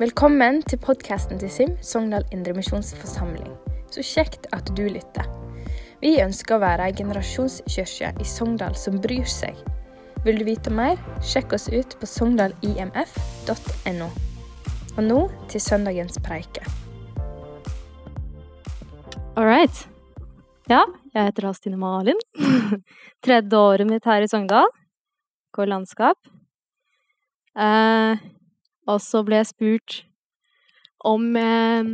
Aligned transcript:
Velkommen 0.00 0.62
til 0.64 0.78
podkasten 0.80 1.36
til 1.36 1.50
SIM, 1.52 1.72
Sogndal 1.84 2.22
Indremisjonsforsamling. 2.32 3.50
Så 3.92 4.00
kjekt 4.00 4.46
at 4.56 4.70
du 4.72 4.86
lytter. 4.88 5.26
Vi 6.00 6.14
ønsker 6.24 6.56
å 6.56 6.62
være 6.62 6.86
ei 6.88 6.94
generasjonskirke 6.96 8.14
i 8.16 8.24
Sogndal 8.24 8.72
som 8.80 8.96
bryr 9.04 9.28
seg. 9.28 9.60
Vil 10.24 10.40
du 10.40 10.46
vite 10.48 10.72
mer, 10.72 10.96
sjekk 11.20 11.52
oss 11.58 11.68
ut 11.68 11.98
på 12.00 12.08
sogndalimf.no 12.08 14.08
Og 14.96 15.02
nå 15.10 15.20
til 15.52 15.64
søndagens 15.66 16.16
preike. 16.24 16.64
All 19.36 19.44
right. 19.44 19.84
Ja, 20.72 20.86
jeg 21.12 21.28
heter 21.28 21.52
Astine 21.52 21.76
Malin. 21.76 22.24
Tredje 23.28 23.64
året 23.68 23.92
mitt 23.92 24.08
her 24.08 24.24
i 24.24 24.32
Sogndal. 24.32 24.72
Går 25.52 25.74
landskap. 25.76 26.16
Eh, 27.52 28.30
og 28.90 29.00
så 29.04 29.22
ble 29.26 29.40
jeg 29.40 29.50
spurt 29.52 30.00
om 31.06 31.30
eh, 31.38 31.92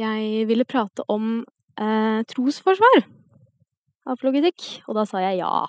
jeg 0.00 0.44
ville 0.46 0.68
prate 0.68 1.06
om 1.10 1.40
eh, 1.80 2.20
trosforsvar 2.30 3.02
apologetikk, 4.10 4.66
og 4.88 4.96
da 4.98 5.04
sa 5.08 5.22
jeg 5.22 5.40
ja. 5.40 5.66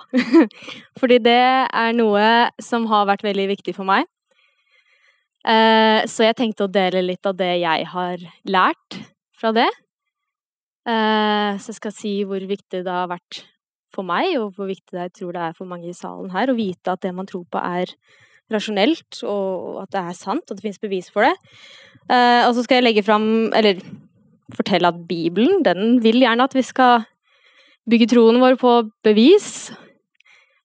Fordi 0.99 1.20
det 1.23 1.38
er 1.67 1.94
noe 1.95 2.25
som 2.63 2.88
har 2.91 3.07
vært 3.09 3.25
veldig 3.25 3.47
viktig 3.52 3.75
for 3.77 3.88
meg. 3.88 4.07
Eh, 5.41 6.02
så 6.09 6.27
jeg 6.27 6.38
tenkte 6.38 6.67
å 6.67 6.72
dele 6.72 7.03
litt 7.05 7.25
av 7.25 7.38
det 7.38 7.53
jeg 7.63 7.88
har 7.94 8.25
lært 8.49 8.99
fra 9.38 9.53
det. 9.58 9.69
Eh, 10.88 11.58
så 11.61 11.73
jeg 11.73 11.80
skal 11.80 11.95
si 11.95 12.13
hvor 12.27 12.44
viktig 12.45 12.83
det 12.85 12.91
har 12.91 13.09
vært 13.11 13.44
for 13.91 14.08
meg, 14.08 14.38
og 14.39 14.55
hvor 14.55 14.69
viktig 14.69 14.97
jeg 14.97 15.16
tror 15.17 15.35
det 15.35 15.47
er 15.49 15.55
for 15.58 15.69
mange 15.69 15.89
i 15.91 15.97
salen 15.97 16.31
her, 16.33 16.52
å 16.52 16.58
vite 16.58 16.94
at 16.94 17.02
det 17.03 17.11
man 17.16 17.27
tror 17.30 17.44
på, 17.52 17.59
er 17.59 17.91
rasjonelt, 18.53 19.21
og 19.27 19.83
at 19.83 19.93
det 19.93 20.01
er 20.01 20.17
sant, 20.17 20.45
at 20.47 20.57
det 20.57 20.65
finnes 20.65 20.81
bevis 20.81 21.09
for 21.13 21.27
det. 21.27 21.33
Uh, 22.09 22.47
og 22.47 22.55
så 22.55 22.66
skal 22.66 22.80
jeg 22.80 22.88
legge 22.88 23.05
fram, 23.05 23.25
eller 23.55 23.80
fortelle 24.55 24.89
at 24.91 25.03
Bibelen, 25.08 25.61
den 25.63 26.02
vil 26.03 26.19
gjerne 26.23 26.47
at 26.47 26.55
vi 26.58 26.63
skal 26.66 27.05
bygge 27.89 28.09
troen 28.11 28.39
vår 28.41 28.58
på 28.61 28.73
bevis. 29.05 29.71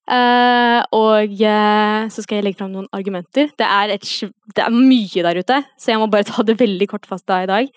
Uh, 0.07 0.81
og 0.95 1.33
uh, 1.35 2.07
så 2.11 2.23
skal 2.23 2.39
jeg 2.39 2.47
legge 2.47 2.59
fram 2.59 2.73
noen 2.73 2.89
argumenter. 2.95 3.51
Det 3.59 3.67
er, 3.67 3.95
et, 3.95 4.07
det 4.55 4.63
er, 4.63 4.73
mye 4.73 5.23
der 5.27 5.41
ute, 5.41 5.61
så 5.79 5.93
jeg 5.93 6.01
må 6.01 6.09
bare 6.11 6.27
ta 6.27 6.43
det 6.47 6.59
veldig 6.59 6.89
kortfasta 6.91 7.43
i 7.43 7.49
dag. 7.49 7.71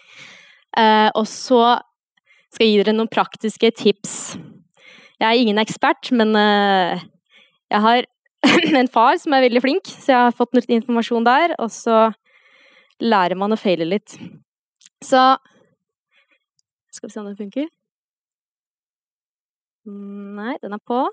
Og 1.19 1.25
så 1.27 1.81
skal 2.55 2.63
jeg 2.63 2.71
gi 2.71 2.83
dere 2.85 2.93
noen 2.95 3.11
praktiske 3.11 3.73
tips. 3.75 4.13
Jeg 5.19 5.27
er 5.27 5.41
ingen 5.41 5.59
ekspert, 5.59 6.13
men 6.15 6.31
jeg 6.39 7.83
har 7.83 8.07
en 8.81 8.89
far 8.89 9.19
som 9.21 9.35
er 9.37 9.45
veldig 9.47 9.63
flink, 9.65 9.91
så 9.91 10.13
jeg 10.13 10.27
har 10.29 10.37
fått 10.37 10.57
litt 10.57 10.71
informasjon 10.81 11.27
der. 11.27 11.55
Og 11.61 11.71
så 11.75 12.11
lærer 13.01 13.39
man 13.39 13.53
å 13.55 13.61
feile 13.61 13.89
litt. 13.89 14.17
Så 15.05 15.37
Skal 16.91 17.09
vi 17.09 17.13
se 17.13 17.21
om 17.21 17.29
den 17.29 17.39
funker. 17.39 17.69
Nei, 19.87 20.57
den 20.63 20.75
er 20.75 20.83
på. 20.85 21.05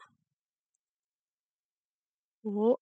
Og 2.48 2.78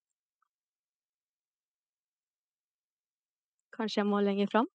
Kanskje 3.75 3.99
jeg 3.99 4.07
må 4.07 4.21
lenger 4.23 4.47
fram? 4.47 4.69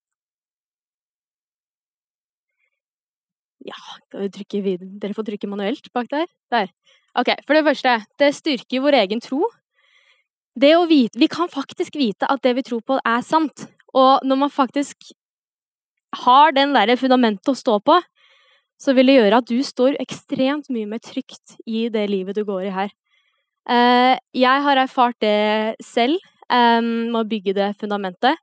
Ja, 3.65 3.77
dere 4.13 5.15
får 5.17 5.27
trykke 5.29 5.49
manuelt 5.49 5.89
bak 5.97 6.09
der. 6.13 6.29
Der. 6.53 6.69
Ok, 7.17 7.33
For 7.47 7.57
det 7.57 7.65
første, 7.67 7.97
det 8.21 8.31
styrker 8.37 8.85
vår 8.85 8.99
egen 9.03 9.21
tro. 9.25 9.41
Det 10.61 10.75
å 10.77 10.87
vite, 10.89 11.19
Vi 11.19 11.29
kan 11.31 11.49
faktisk 11.49 11.97
vite 11.97 12.29
at 12.29 12.43
det 12.43 12.55
vi 12.59 12.63
tror 12.67 12.83
på, 12.85 12.99
er 13.05 13.23
sant. 13.25 13.67
Og 13.95 14.25
når 14.27 14.37
man 14.37 14.51
faktisk 14.51 15.13
har 16.25 16.53
den 16.53 16.75
der 16.75 16.97
fundamentet 16.97 17.49
å 17.49 17.57
stå 17.57 17.79
på, 17.81 18.01
så 18.81 18.95
vil 18.97 19.07
det 19.07 19.19
gjøre 19.19 19.41
at 19.41 19.49
du 19.49 19.61
står 19.63 19.99
ekstremt 20.01 20.71
mye 20.73 20.89
mer 20.89 21.01
trygt 21.05 21.57
i 21.67 21.89
det 21.93 22.07
livet 22.11 22.37
du 22.37 22.45
går 22.45 22.67
i 22.69 22.75
her. 22.75 22.91
Eh, 23.69 24.17
jeg 24.35 24.65
har 24.65 24.77
erfart 24.81 25.19
det 25.21 25.77
selv 25.85 26.19
med 26.51 27.15
å 27.15 27.29
bygge 27.31 27.55
det 27.55 27.69
fundamentet. 27.79 28.35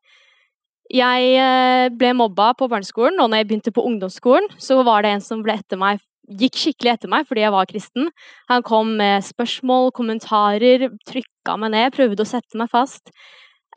Jeg 0.87 1.33
eh, 1.35 1.89
ble 1.91 2.13
mobba 2.15 2.53
på 2.55 2.69
barneskolen, 2.71 3.19
og 3.19 3.27
når 3.27 3.41
jeg 3.41 3.47
begynte 3.49 3.73
på 3.75 3.83
ungdomsskolen, 3.83 4.47
så 4.55 4.79
var 4.87 5.03
det 5.03 5.11
en 5.11 5.23
som 5.25 5.41
ble 5.43 5.57
etter 5.59 5.79
meg, 5.79 5.99
gikk 6.27 6.59
skikkelig 6.59 6.93
etter 6.93 7.11
meg 7.11 7.27
fordi 7.27 7.43
jeg 7.45 7.55
var 7.55 7.69
kristen. 7.69 8.11
Han 8.51 8.65
kom 8.67 8.95
med 8.99 9.25
spørsmål, 9.25 9.91
kommentarer, 9.95 10.89
trykka 11.07 11.57
meg 11.61 11.73
ned, 11.75 11.95
prøvde 11.95 12.23
å 12.23 12.29
sette 12.29 12.59
meg 12.59 12.71
fast. 12.71 13.11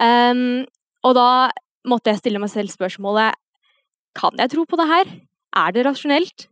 Um, 0.00 0.65
og 1.06 1.16
da 1.16 1.31
måtte 1.89 2.12
jeg 2.12 2.21
stille 2.21 2.41
meg 2.41 2.49
selv 2.53 2.72
spørsmålet 2.72 3.37
Kan 4.16 4.41
jeg 4.41 4.50
tro 4.53 4.65
på 4.66 4.78
det 4.81 4.87
her? 4.89 5.10
Er 5.56 5.75
det 5.75 5.84
rasjonelt? 5.87 6.49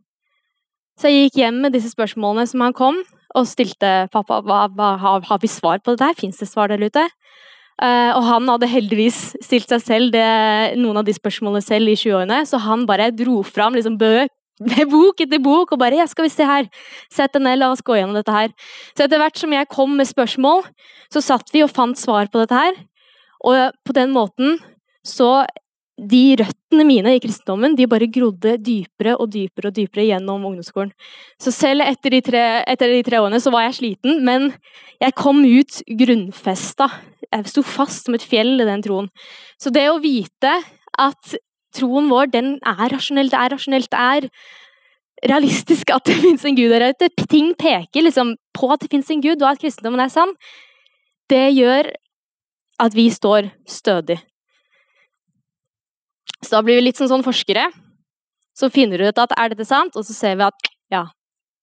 Så 0.99 1.09
jeg 1.09 1.27
gikk 1.27 1.39
hjem 1.41 1.61
med 1.63 1.73
disse 1.75 1.91
spørsmålene 1.91 2.47
som 2.47 2.61
han 2.63 2.75
kom, 2.75 2.97
og 3.37 3.47
stilte 3.47 4.07
pappa 4.13 4.39
hva, 4.43 4.65
hva, 4.73 4.93
har, 4.99 5.39
vi 5.41 5.47
svar 5.51 5.79
på 5.83 5.93
det 5.93 6.01
der? 6.01 6.17
Fins 6.17 6.39
det 6.41 6.49
svar 6.49 6.71
der 6.71 6.81
ute? 6.81 7.05
Uh, 7.79 8.11
og 8.17 8.23
han 8.27 8.49
hadde 8.51 8.67
heldigvis 8.67 9.19
stilt 9.43 9.71
seg 9.71 9.83
selv 9.85 10.11
det, 10.11 10.25
noen 10.79 10.99
av 10.99 11.05
de 11.07 11.15
spørsmålene 11.15 11.63
selv 11.63 11.91
i 11.91 11.95
20-årene, 11.95 12.41
så 12.47 12.59
han 12.65 12.83
bare 12.89 13.07
dro 13.15 13.39
fram 13.47 13.77
liksom, 13.77 13.95
bøk, 14.01 14.33
bok 14.91 15.21
etter 15.23 15.39
bok 15.39 15.71
og 15.71 15.79
bare 15.79 15.95
'Ja, 15.95 16.05
skal 16.07 16.25
vi 16.25 16.29
se 16.29 16.43
her. 16.43 16.69
Sett 17.09 17.33
deg 17.33 17.41
ned, 17.41 17.59
la 17.59 17.71
oss 17.71 17.81
gå 17.81 17.95
gjennom 17.95 18.15
dette 18.15 18.31
her'. 18.31 18.53
Så 18.95 19.05
etter 19.05 19.17
hvert 19.17 19.37
som 19.37 19.51
jeg 19.51 19.69
kom 19.69 19.95
med 19.95 20.07
spørsmål, 20.07 20.63
så 21.11 21.21
satt 21.21 21.49
vi 21.53 21.63
og 21.63 21.71
fant 21.71 21.97
svar 21.97 22.27
på 22.27 22.39
dette 22.39 22.55
her. 22.55 22.73
Og 23.45 23.71
på 23.85 23.93
den 23.93 24.11
måten 24.11 24.59
så 25.05 25.45
de 25.99 26.35
røttene 26.39 26.85
mine 26.87 27.15
i 27.15 27.19
kristendommen 27.19 27.75
de 27.75 27.87
bare 27.89 28.07
grodde 28.11 28.55
dypere 28.63 29.17
og 29.19 29.31
dypere 29.33 29.67
og 29.67 29.75
dypere 29.75 30.05
gjennom 30.07 30.45
ungdomsskolen. 30.47 30.93
Så 31.41 31.51
selv 31.51 31.83
etter 31.83 32.15
de 32.15 32.21
tre, 32.23 32.43
etter 32.67 32.93
de 32.93 33.01
tre 33.03 33.19
årene 33.19 33.41
så 33.43 33.51
var 33.51 33.67
jeg 33.67 33.79
sliten, 33.79 34.21
men 34.23 34.53
jeg 35.01 35.15
kom 35.19 35.43
ut 35.43 35.81
grunnfesta. 35.99 36.89
Jeg 37.27 37.51
sto 37.51 37.63
fast 37.65 38.07
som 38.07 38.15
et 38.15 38.25
fjell 38.25 38.55
i 38.61 38.67
den 38.69 38.83
troen. 38.85 39.09
Så 39.59 39.73
det 39.75 39.89
å 39.91 39.99
vite 40.03 40.55
at 40.99 41.35
troen 41.75 42.09
vår 42.11 42.31
den 42.33 42.55
er 42.67 42.89
rasjonell, 42.93 43.29
det 43.31 43.39
er 43.39 43.53
rasjonelt, 43.55 43.91
det 43.91 43.99
er 43.99 44.29
realistisk 45.29 45.91
at 45.93 46.05
det 46.07 46.17
fins 46.25 46.45
en 46.47 46.57
gud 46.57 46.71
der 46.73 46.89
ute, 46.93 47.11
ting 47.27 47.53
peker 47.59 48.05
liksom 48.05 48.35
på 48.55 48.71
at 48.73 48.83
det 48.83 48.91
fins 48.91 49.11
en 49.13 49.23
gud, 49.23 49.41
og 49.41 49.51
at 49.51 49.61
kristendommen 49.61 50.03
er 50.03 50.13
sann, 50.13 50.33
det 51.29 51.49
gjør 51.57 51.91
at 52.79 52.95
vi 52.95 53.09
står 53.11 53.51
stødig. 53.67 54.17
Så 56.39 56.55
da 56.55 56.63
blir 56.63 56.79
vi 56.79 56.87
litt 56.87 56.99
som 56.99 57.09
sånn 57.11 57.25
forskere. 57.25 57.67
Så 58.55 58.69
finner 58.71 58.99
du 58.99 59.09
ut 59.09 59.19
at 59.19 59.35
er 59.35 59.51
dette 59.51 59.67
sant, 59.67 59.95
og 59.99 60.05
så 60.07 60.15
ser 60.15 60.39
vi 60.39 60.47
at 60.47 60.69
ja, 60.91 61.03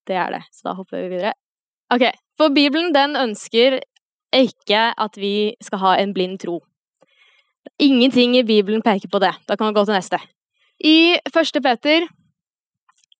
det 0.08 0.18
er 0.20 0.36
det. 0.36 0.42
Så 0.52 0.68
da 0.68 0.76
hopper 0.76 1.02
vi 1.02 1.16
videre. 1.16 1.32
Ok, 1.92 2.08
For 2.36 2.52
Bibelen 2.52 2.92
den 2.92 3.16
ønsker 3.16 3.80
ikke 4.34 4.90
at 4.92 5.16
vi 5.16 5.54
skal 5.64 5.80
ha 5.80 5.92
en 6.00 6.12
blind 6.16 6.40
tro. 6.42 6.60
Ingenting 7.78 8.36
i 8.38 8.44
Bibelen 8.46 8.82
peker 8.82 9.10
på 9.12 9.20
det. 9.22 9.34
Da 9.48 9.56
kan 9.56 9.68
vi 9.68 9.76
gå 9.76 9.84
til 9.84 9.96
neste. 9.96 10.20
I 10.84 11.16
første 11.32 11.60
Peter 11.64 12.06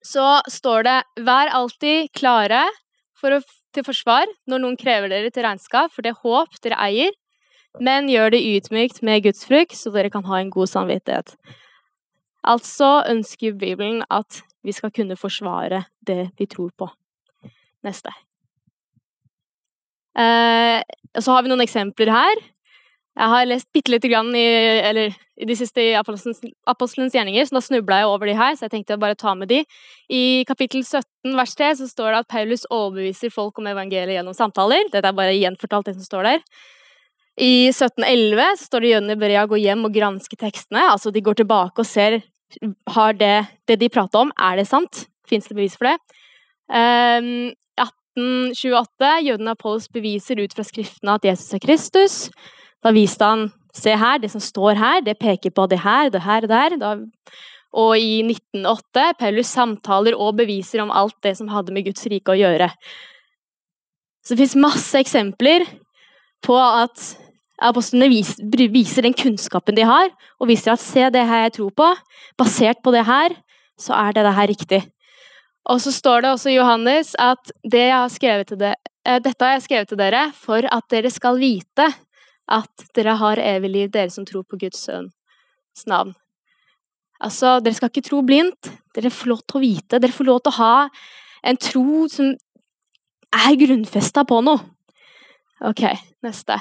så 0.05 0.41
står 0.47 0.83
det 0.83 1.03
'Vær 1.19 1.51
alltid 1.51 2.11
klare 2.13 2.63
for 3.17 3.31
å, 3.31 3.41
til 3.73 3.83
forsvar 3.83 4.25
når 4.47 4.61
noen 4.61 4.77
krever 4.77 5.09
dere 5.09 5.31
til 5.33 5.43
regnskap 5.43 5.91
for 5.91 6.01
det 6.01 6.15
håp 6.23 6.61
dere 6.63 6.77
eier, 6.79 7.11
men 7.79 8.09
gjør 8.09 8.31
det 8.31 8.41
ydmykt 8.41 9.01
med 9.03 9.23
Guds 9.23 9.45
frykt, 9.45 9.75
så 9.77 9.91
dere 9.93 10.09
kan 10.09 10.25
ha 10.25 10.39
en 10.39 10.49
god 10.53 10.69
samvittighet. 10.69 11.35
Altså 12.43 13.03
ønsker 13.09 13.57
Bibelen 13.57 14.03
at 14.09 14.41
vi 14.63 14.71
skal 14.71 14.91
kunne 14.91 15.17
forsvare 15.19 15.85
det 16.07 16.31
vi 16.37 16.45
tror 16.45 16.71
på. 16.77 16.89
Neste. 17.83 18.11
Eh, 20.17 20.81
så 21.19 21.33
har 21.33 21.43
vi 21.43 21.51
noen 21.51 21.61
eksempler 21.61 22.09
her. 22.11 22.41
Jeg 23.17 23.33
har 23.33 23.47
lest 23.49 23.67
bitte 23.73 23.89
lite 23.89 24.09
grann 24.11 24.29
i, 24.37 24.45
eller, 24.85 25.13
i 25.41 25.45
de 25.49 25.55
siste 25.57 25.81
i 25.81 25.95
Apostelens, 25.97 26.43
Apostelens 26.69 27.15
gjerninger, 27.17 27.47
så 27.49 27.57
da 27.57 27.63
snubla 27.65 28.01
jeg 28.03 28.09
over 28.11 28.29
de 28.29 28.35
her, 28.37 28.53
så 28.53 28.67
jeg 28.67 28.75
tenkte 28.75 28.93
å 28.93 29.01
bare 29.01 29.17
ta 29.17 29.33
med 29.33 29.49
de. 29.49 29.63
I 30.13 30.45
kapittel 30.45 30.83
17 30.85 31.33
vers 31.39 31.55
3 31.57 31.71
så 31.79 31.89
står 31.89 32.11
det 32.13 32.19
at 32.21 32.29
Paulus 32.29 32.67
overbeviser 32.69 33.33
folk 33.33 33.57
om 33.57 33.69
evangeliet 33.71 34.19
gjennom 34.19 34.37
samtaler. 34.37 34.85
Dette 34.93 35.09
er 35.09 35.17
bare 35.17 35.33
gjenfortalt 35.33 35.89
det 35.89 35.95
som 35.97 36.05
står 36.05 36.29
der. 36.29 36.43
I 37.41 37.69
1711 37.69 38.57
så 38.57 38.69
står 38.69 38.85
det 38.85 38.93
i 39.13 39.19
Berea 39.21 39.45
gå 39.49 39.59
hjem 39.61 39.85
og 39.89 39.93
granske 39.97 40.37
tekstene. 40.37 40.85
Altså 40.93 41.13
de 41.13 41.21
går 41.25 41.41
tilbake 41.41 41.81
og 41.81 41.89
ser 41.89 42.21
har 42.93 43.17
det, 43.17 43.47
det 43.67 43.79
de 43.81 43.89
prater 43.91 44.23
om, 44.23 44.29
er 44.39 44.61
det 44.61 44.67
sant? 44.69 45.07
Fins 45.27 45.49
det 45.49 45.57
bevis 45.57 45.75
for 45.75 45.89
det? 45.89 45.97
Um, 46.71 47.49
1828 47.81 49.09
jødene 49.27 49.53
Apollos 49.53 49.89
beviser 49.93 50.39
ut 50.41 50.55
fra 50.55 50.65
skriftene 50.65 51.17
at 51.17 51.27
Jesus 51.27 51.53
er 51.53 51.61
Kristus. 51.61 52.15
Da 52.83 52.93
viste 52.95 53.25
han 53.25 53.49
Se 53.77 53.93
her, 53.93 54.17
det 54.17 54.31
som 54.31 54.41
står 54.41 54.79
her, 54.79 55.03
det 55.05 55.19
peker 55.21 55.51
på 55.53 55.67
det 55.69 55.77
her, 55.83 56.07
det 56.09 56.23
her 56.25 56.47
og 56.47 56.53
her. 56.55 56.75
Da, 56.81 56.95
og 57.77 57.91
i 57.99 58.23
1908 58.25 59.03
Paulus 59.19 59.51
samtaler 59.53 60.17
og 60.17 60.39
beviser 60.39 60.81
om 60.81 60.89
alt 60.89 61.13
det 61.21 61.35
som 61.37 61.51
hadde 61.51 61.75
med 61.75 61.85
Guds 61.85 62.07
rike 62.09 62.33
å 62.33 62.39
gjøre. 62.39 62.71
Så 64.25 64.33
det 64.33 64.41
fins 64.41 64.57
masse 64.57 64.97
eksempler 64.97 65.67
på 66.45 66.57
at 66.57 67.05
Apostlene 67.57 68.05
viser, 68.11 69.01
den 69.01 69.15
kunnskapen 69.17 69.73
de 69.73 69.85
har, 69.87 70.11
og 70.37 70.49
viser 70.51 70.75
at 70.75 70.81
se 70.83 71.07
det 71.09 71.23
her 71.25 71.47
jeg 71.47 71.55
tror 71.55 71.71
på. 71.73 71.87
Basert 72.37 72.83
på 72.85 72.93
det 72.93 73.01
her, 73.07 73.33
så 73.81 73.95
er 73.97 74.13
det 74.13 74.25
det 74.27 74.33
her 74.37 74.49
riktig. 74.51 74.81
Og 75.65 75.81
så 75.81 75.91
står 75.91 76.21
det 76.21 76.31
også 76.35 76.51
i 76.51 76.59
Johannes 76.59 77.15
at 77.17 77.49
det 77.65 77.89
har 77.89 78.09
det, 78.61 78.75
eh, 79.05 79.19
dette 79.19 79.43
har 79.43 79.57
jeg 79.57 79.65
skrevet 79.65 79.89
til 79.89 79.97
dere 79.97 80.27
for 80.37 80.69
at 80.69 80.85
dere 80.93 81.09
skal 81.09 81.41
vite 81.41 81.89
at 82.47 82.87
dere 82.95 83.17
har 83.19 83.41
evig 83.41 83.71
liv, 83.73 83.91
dere 83.91 84.11
som 84.13 84.25
tror 84.27 84.45
på 84.47 84.59
Guds 84.61 84.79
sønns 84.87 85.85
navn. 85.87 86.15
Altså, 87.23 87.57
Dere 87.65 87.73
skal 87.73 87.89
ikke 87.89 88.05
tro 88.05 88.21
blindt. 88.25 88.69
Dere 88.95 89.09
får 89.13 89.31
lov 89.31 89.43
til 89.45 89.57
å 89.57 89.63
vite. 89.63 89.99
Dere 90.01 90.13
får 90.13 90.27
lov 90.27 90.41
til 90.45 90.53
å 90.53 90.59
ha 90.59 90.73
en 91.49 91.57
tro 91.57 92.05
som 92.13 92.33
er 93.33 93.57
grunnfesta 93.59 94.23
på 94.27 94.39
noe. 94.45 94.61
OK, 95.65 95.83
neste. 96.25 96.59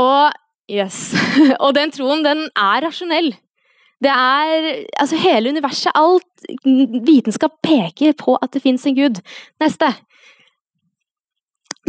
Og 0.00 0.32
yes. 0.72 1.12
Og 1.64 1.74
den 1.76 1.92
troen, 1.92 2.24
den 2.24 2.46
er 2.56 2.86
rasjonell. 2.86 3.34
Det 4.02 4.10
er 4.10 4.86
Altså, 4.98 5.20
hele 5.20 5.52
universet, 5.52 5.92
alt 5.94 7.04
vitenskap 7.06 7.60
peker 7.62 8.16
på 8.18 8.38
at 8.40 8.56
det 8.56 8.64
fins 8.64 8.86
en 8.88 8.96
gud. 8.96 9.20
Neste. 9.62 9.92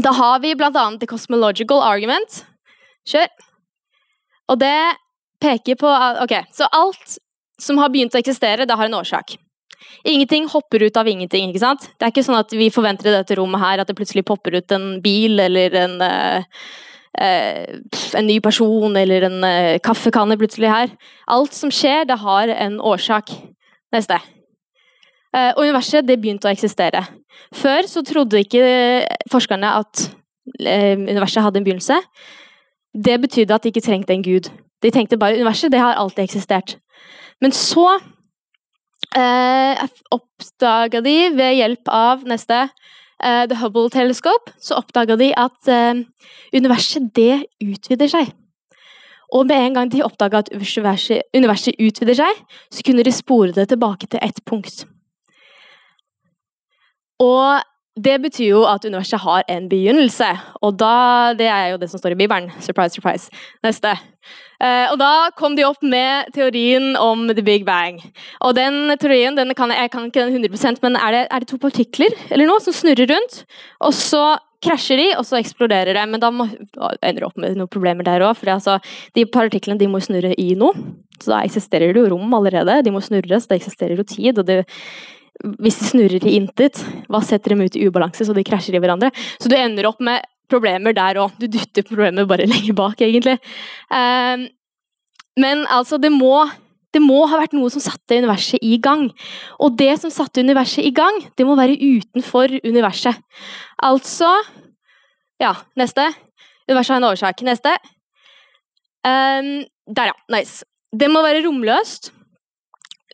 Da 0.02 0.10
har 0.12 0.40
vi 0.40 0.56
annet 0.56 1.00
the 1.00 1.08
cosmological 1.08 1.82
argument. 1.82 2.46
Kjør. 3.06 3.28
Og 4.50 4.60
det 4.60 4.96
peker 5.42 5.76
på 5.76 5.88
Ok, 6.24 6.34
så 6.52 6.68
alt 6.72 7.18
som 7.62 7.78
har 7.78 7.90
begynt 7.90 8.16
å 8.16 8.20
eksistere, 8.20 8.66
det 8.66 8.76
har 8.76 8.86
en 8.86 8.98
årsak. 8.98 9.38
Ingenting 10.04 10.48
hopper 10.50 10.84
ut 10.84 10.98
av 10.98 11.08
ingenting. 11.08 11.50
ikke 11.50 11.60
sant? 11.60 11.90
Det 12.00 12.06
er 12.06 12.12
ikke 12.12 12.26
sånn 12.26 12.40
at 12.40 12.52
vi 12.56 12.72
forventer 12.74 13.08
i 13.08 13.16
dette 13.16 13.36
rommet 13.38 13.62
her 13.62 13.80
at 13.80 13.88
det 13.88 13.96
plutselig 13.96 14.26
popper 14.26 14.58
ut 14.58 14.72
en 14.72 15.02
bil 15.04 15.40
eller 15.40 15.76
en, 15.80 15.96
uh, 16.02 16.44
uh, 17.20 18.00
en 18.18 18.28
ny 18.28 18.40
person 18.44 18.98
eller 18.98 19.28
en 19.30 19.40
uh, 19.44 19.80
kaffekanne 19.84 20.40
plutselig 20.40 20.72
her. 20.72 20.94
Alt 21.28 21.54
som 21.54 21.72
skjer, 21.72 22.08
det 22.10 22.20
har 22.24 22.52
en 22.52 22.80
årsak. 22.82 23.32
Neste. 23.94 24.18
Og 25.34 25.64
universet 25.64 26.06
det 26.06 26.20
begynte 26.22 26.46
å 26.46 26.52
eksistere. 26.54 27.00
Før 27.58 27.88
så 27.90 28.04
trodde 28.06 28.44
ikke 28.44 28.62
forskerne 29.34 29.72
at 29.80 30.04
universet 30.62 31.42
hadde 31.42 31.58
en 31.58 31.66
begynnelse. 31.66 31.98
Det 32.94 33.16
betydde 33.22 33.56
at 33.56 33.64
de 33.64 33.72
ikke 33.74 33.82
trengte 33.82 34.14
en 34.14 34.26
gud. 34.26 34.52
De 34.84 34.92
tenkte 34.94 35.18
bare 35.18 35.40
universet 35.40 35.72
det 35.74 35.82
har 35.82 35.98
alltid 35.98 36.28
eksistert. 36.28 36.76
Men 37.42 37.56
så 37.56 37.88
eh, 39.18 39.84
oppdaga 40.14 41.02
de 41.04 41.16
ved 41.36 41.58
hjelp 41.58 41.90
av 41.92 42.24
neste 42.30 42.60
eh, 42.64 43.44
The 43.50 43.58
Hubble 43.62 43.90
Telescope 43.94 44.54
så 44.62 44.78
oppdaga 44.82 45.18
de 45.20 45.32
at 45.40 45.72
eh, 45.72 46.04
universet 46.56 47.10
det 47.16 47.46
utvider 47.64 48.12
seg. 48.12 48.34
Og 49.34 49.48
med 49.50 49.58
en 49.58 49.80
gang 49.80 49.90
de 49.90 50.04
oppdaga 50.06 50.44
at 50.44 50.52
universet, 50.54 51.24
universet 51.34 51.80
utvider 51.82 52.20
seg, 52.20 52.42
så 52.70 52.86
kunne 52.86 53.06
de 53.06 53.14
spore 53.16 53.56
det 53.56 53.72
tilbake 53.72 54.12
til 54.12 54.22
ett 54.22 54.44
punkt. 54.46 54.84
Og 57.24 57.64
det 57.94 58.16
betyr 58.24 58.48
jo 58.50 58.64
at 58.66 58.86
universet 58.88 59.22
har 59.22 59.44
en 59.54 59.68
begynnelse, 59.70 60.30
og 60.66 60.80
da, 60.82 61.34
det 61.38 61.46
er 61.46 61.68
jo 61.74 61.78
det 61.82 61.92
som 61.92 62.02
står 62.02 62.16
i 62.16 62.24
Bibelen. 62.24 62.50
Surprise, 62.58 62.98
surprise. 62.98 63.30
Neste. 63.66 63.92
Eh, 64.64 64.88
og 64.90 64.98
da 64.98 65.30
kom 65.38 65.58
de 65.58 65.66
opp 65.68 65.84
med 65.86 66.32
teorien 66.34 66.96
om 66.98 67.28
the 67.30 67.44
big 67.46 67.68
bang. 67.68 68.00
Og 68.42 68.56
den 68.58 68.96
teorien 68.98 69.38
den 69.38 69.54
kan, 69.58 69.74
jeg 69.76 69.92
kan 69.94 70.08
ikke 70.08 70.26
den 70.26 70.42
100% 70.42 70.82
men 70.82 70.98
er 70.98 71.14
det, 71.14 71.22
er 71.30 71.44
det 71.44 71.52
to 71.52 71.60
partikler 71.62 72.16
eller 72.32 72.50
noe 72.50 72.64
som 72.64 72.74
snurrer 72.74 73.12
rundt? 73.14 73.44
Og 73.84 73.94
så 73.98 74.24
krasjer 74.64 75.02
de, 75.02 75.08
og 75.20 75.28
så 75.28 75.38
eksploderer 75.42 75.94
det. 75.98 76.04
Men 76.10 76.24
da 76.24 76.32
må, 76.34 76.48
ender 77.04 77.28
opp 77.28 77.38
med 77.38 77.58
noen 77.60 77.72
problemer 77.72 78.08
der 78.08 78.24
òg. 78.26 78.38
For 78.40 78.54
altså, 78.56 78.80
de 79.18 79.28
partiklene 79.30 79.82
de 79.82 79.92
må 79.92 80.02
snurre 80.02 80.34
i 80.40 80.54
noe. 80.58 80.74
Så 81.20 81.34
da 81.34 81.44
eksisterer 81.44 81.94
det 81.94 82.06
jo 82.06 82.14
rom 82.16 82.34
allerede. 82.40 82.82
De 82.86 82.94
må 82.96 83.04
snurre, 83.04 83.38
så 83.38 83.52
det 83.52 83.62
eksisterer 83.62 84.00
jo 84.00 84.08
tid. 84.08 84.40
og 84.40 84.48
det 84.48 84.64
hvis 85.44 85.80
de 85.82 85.88
snurrer 85.90 86.24
i 86.24 86.38
intet, 86.38 86.80
hva 87.12 87.20
setter 87.26 87.54
dem 87.54 87.64
ut 87.66 87.76
i 87.76 87.84
ubalanse 87.88 88.26
så 88.26 88.36
de 88.36 88.46
krasjer 88.48 88.78
i 88.78 88.82
hverandre? 88.84 89.12
Så 89.42 89.52
du 89.52 89.58
ender 89.58 89.90
opp 89.90 90.00
med 90.04 90.24
problemer 90.52 90.96
der 90.96 91.20
òg. 91.22 91.36
Du 91.40 91.48
dytter 91.52 91.86
problemet 91.88 92.30
bare 92.30 92.48
lenger 92.54 92.76
bak, 92.78 93.02
egentlig. 93.04 93.38
Um, 93.92 94.48
men 95.40 95.66
altså, 95.74 96.00
det 96.02 96.14
må, 96.14 96.46
det 96.94 97.02
må 97.04 97.24
ha 97.30 97.42
vært 97.42 97.56
noe 97.58 97.72
som 97.74 97.84
satte 97.84 98.20
universet 98.22 98.64
i 98.64 98.78
gang. 98.84 99.10
Og 99.60 99.76
det 99.80 99.92
som 100.02 100.14
satte 100.14 100.44
universet 100.46 100.86
i 100.86 100.94
gang, 100.96 101.20
det 101.38 101.48
må 101.48 101.58
være 101.60 101.80
utenfor 101.80 102.60
universet. 102.64 103.20
Altså 103.84 104.32
Ja, 105.42 105.56
neste. 105.76 106.06
Universet 106.70 106.94
har 106.94 107.02
en 107.02 107.10
årsak. 107.10 107.42
Neste. 107.44 107.72
Um, 109.04 109.66
der, 109.92 110.14
ja. 110.14 110.18
Nice. 110.32 110.64
Det 110.94 111.10
må 111.12 111.24
være 111.26 111.42
romløst. 111.44 112.14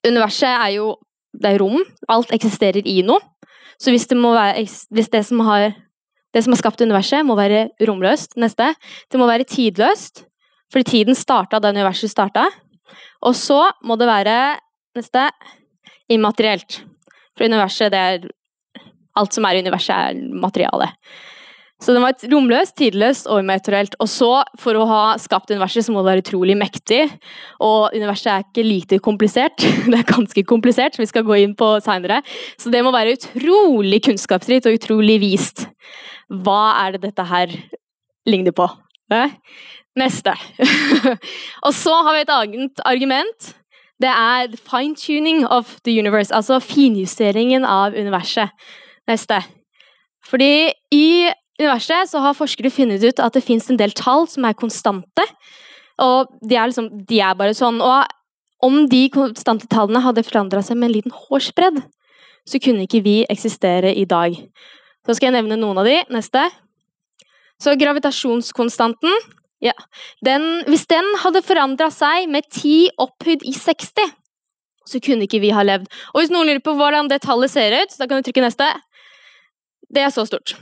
Universet 0.06 0.52
er 0.52 0.76
jo 0.76 0.92
det 1.34 1.54
er 1.54 1.62
rom. 1.62 1.84
Alt 2.12 2.34
eksisterer 2.36 2.86
i 2.88 3.00
noe. 3.06 3.22
Så 3.80 3.94
hvis 3.94 4.08
det, 4.10 4.18
være, 4.20 4.66
hvis 4.92 5.12
det, 5.12 5.22
som 5.28 5.44
har, 5.48 5.72
det 6.36 6.44
som 6.44 6.54
har 6.54 6.60
skapt 6.60 6.82
universet, 6.84 7.24
må 7.26 7.38
være 7.40 7.70
romløst 7.88 8.36
Neste. 8.40 8.74
Det 9.12 9.20
må 9.20 9.28
være 9.30 9.48
tidløst, 9.48 10.26
fordi 10.72 10.90
tiden 10.90 11.16
starta 11.16 11.62
da 11.64 11.72
universet 11.72 12.12
starta. 12.12 12.50
Og 13.24 13.36
så 13.36 13.70
må 13.84 13.96
det 14.00 14.10
være 14.10 14.36
Neste 14.98 15.30
immaterielt. 16.10 16.82
For 17.38 17.48
universet, 17.48 17.94
det 17.94 18.00
er 18.00 18.30
Alt 19.18 19.36
som 19.36 19.44
er 19.44 19.58
i 19.58 19.64
universet, 19.64 19.96
er 19.96 20.40
materiale. 20.40 20.86
Så 21.80 21.94
den 21.96 22.04
var 22.04 22.12
et 22.12 22.26
romløst, 22.28 22.76
tidløst. 22.76 23.28
Og 23.30 24.10
så, 24.12 24.32
for 24.60 24.76
å 24.76 24.88
ha 24.90 25.04
skapt 25.22 25.52
universet, 25.54 25.86
så 25.86 25.94
må 25.96 26.02
det 26.02 26.10
være 26.10 26.24
utrolig 26.26 26.58
mektig. 26.60 27.06
Og 27.64 27.96
universet 27.96 28.32
er 28.34 28.44
ikke 28.44 28.66
lite 28.68 29.00
komplisert. 29.04 29.64
Det 29.90 29.96
er 30.02 30.08
ganske 30.10 30.44
komplisert, 30.44 30.96
som 30.96 31.06
vi 31.06 31.12
skal 31.12 31.24
gå 31.28 31.40
inn 31.40 31.56
på 31.60 31.72
seinere. 31.86 32.20
Så 32.60 32.72
det 32.74 32.84
må 32.84 32.92
være 32.96 33.16
utrolig 33.16 34.02
kunnskapsrikt 34.10 34.68
og 34.68 34.76
utrolig 34.76 35.20
vist. 35.24 35.70
Hva 36.30 36.76
er 36.84 36.98
det 36.98 37.08
dette 37.08 37.26
her 37.32 37.56
ligner 38.28 38.56
på? 38.56 38.68
Neste. 40.00 40.36
og 41.66 41.74
så 41.74 41.96
har 42.06 42.16
vi 42.16 42.26
et 42.26 42.36
annet 42.36 42.84
argument. 42.86 43.54
Det 44.00 44.12
er 44.12 44.52
fine-tuning 44.68 45.46
of 45.48 45.78
the 45.88 45.96
universe, 46.00 46.32
altså 46.36 46.60
finjusteringen 46.64 47.66
av 47.68 47.96
universet. 47.96 48.52
Neste. 49.10 49.42
Fordi 50.28 50.70
i 50.94 51.32
universet 51.60 52.16
har 52.24 52.38
forskere 52.38 52.72
funnet 52.74 53.04
ut 53.04 53.22
at 53.22 53.36
det 53.36 53.44
fins 53.46 53.70
en 53.70 53.80
del 53.80 53.94
tall 53.98 54.28
som 54.32 54.48
er 54.48 54.58
konstante. 54.58 55.26
Og 56.00 56.32
de 56.40 56.56
er, 56.56 56.72
liksom, 56.72 56.90
de 57.08 57.20
er 57.24 57.36
bare 57.40 57.56
sånn. 57.58 57.82
Og 57.84 58.66
om 58.66 58.84
de 58.92 59.06
konstante 59.14 59.68
tallene 59.72 60.04
hadde 60.04 60.26
forandra 60.28 60.64
seg 60.66 60.80
med 60.80 60.90
en 60.90 60.96
liten 60.98 61.16
hårsbredd, 61.16 61.82
så 62.48 62.62
kunne 62.64 62.86
ikke 62.88 63.04
vi 63.06 63.18
eksistere 63.30 63.92
i 63.96 64.06
dag. 64.10 64.36
Så 65.06 65.18
skal 65.18 65.30
jeg 65.30 65.40
nevne 65.40 65.60
noen 65.60 65.82
av 65.82 65.88
de. 65.88 65.98
Neste. 66.14 66.46
Så 67.60 67.76
gravitasjonskonstanten 67.80 69.12
ja, 69.60 69.74
den, 70.24 70.64
Hvis 70.72 70.86
den 70.88 71.04
hadde 71.20 71.42
forandra 71.44 71.90
seg 71.92 72.30
med 72.32 72.48
10 72.48 72.96
opphøyd 73.04 73.44
i 73.44 73.52
60, 73.52 74.14
så 74.88 75.02
kunne 75.04 75.28
ikke 75.28 75.42
vi 75.44 75.52
ha 75.52 75.66
levd. 75.68 75.92
Og 76.14 76.22
hvis 76.22 76.32
noen 76.32 76.48
lurer 76.48 76.64
på 76.64 76.78
hvordan 76.80 77.12
det 77.12 77.20
tallet 77.28 77.52
ser 77.52 77.76
ut, 77.76 77.92
så 77.92 78.06
da 78.06 78.08
kan 78.08 78.24
du 78.24 78.30
trykke 78.30 78.48
neste. 78.48 78.72
Det 79.92 80.06
er 80.06 80.16
så 80.16 80.24
stort 80.30 80.56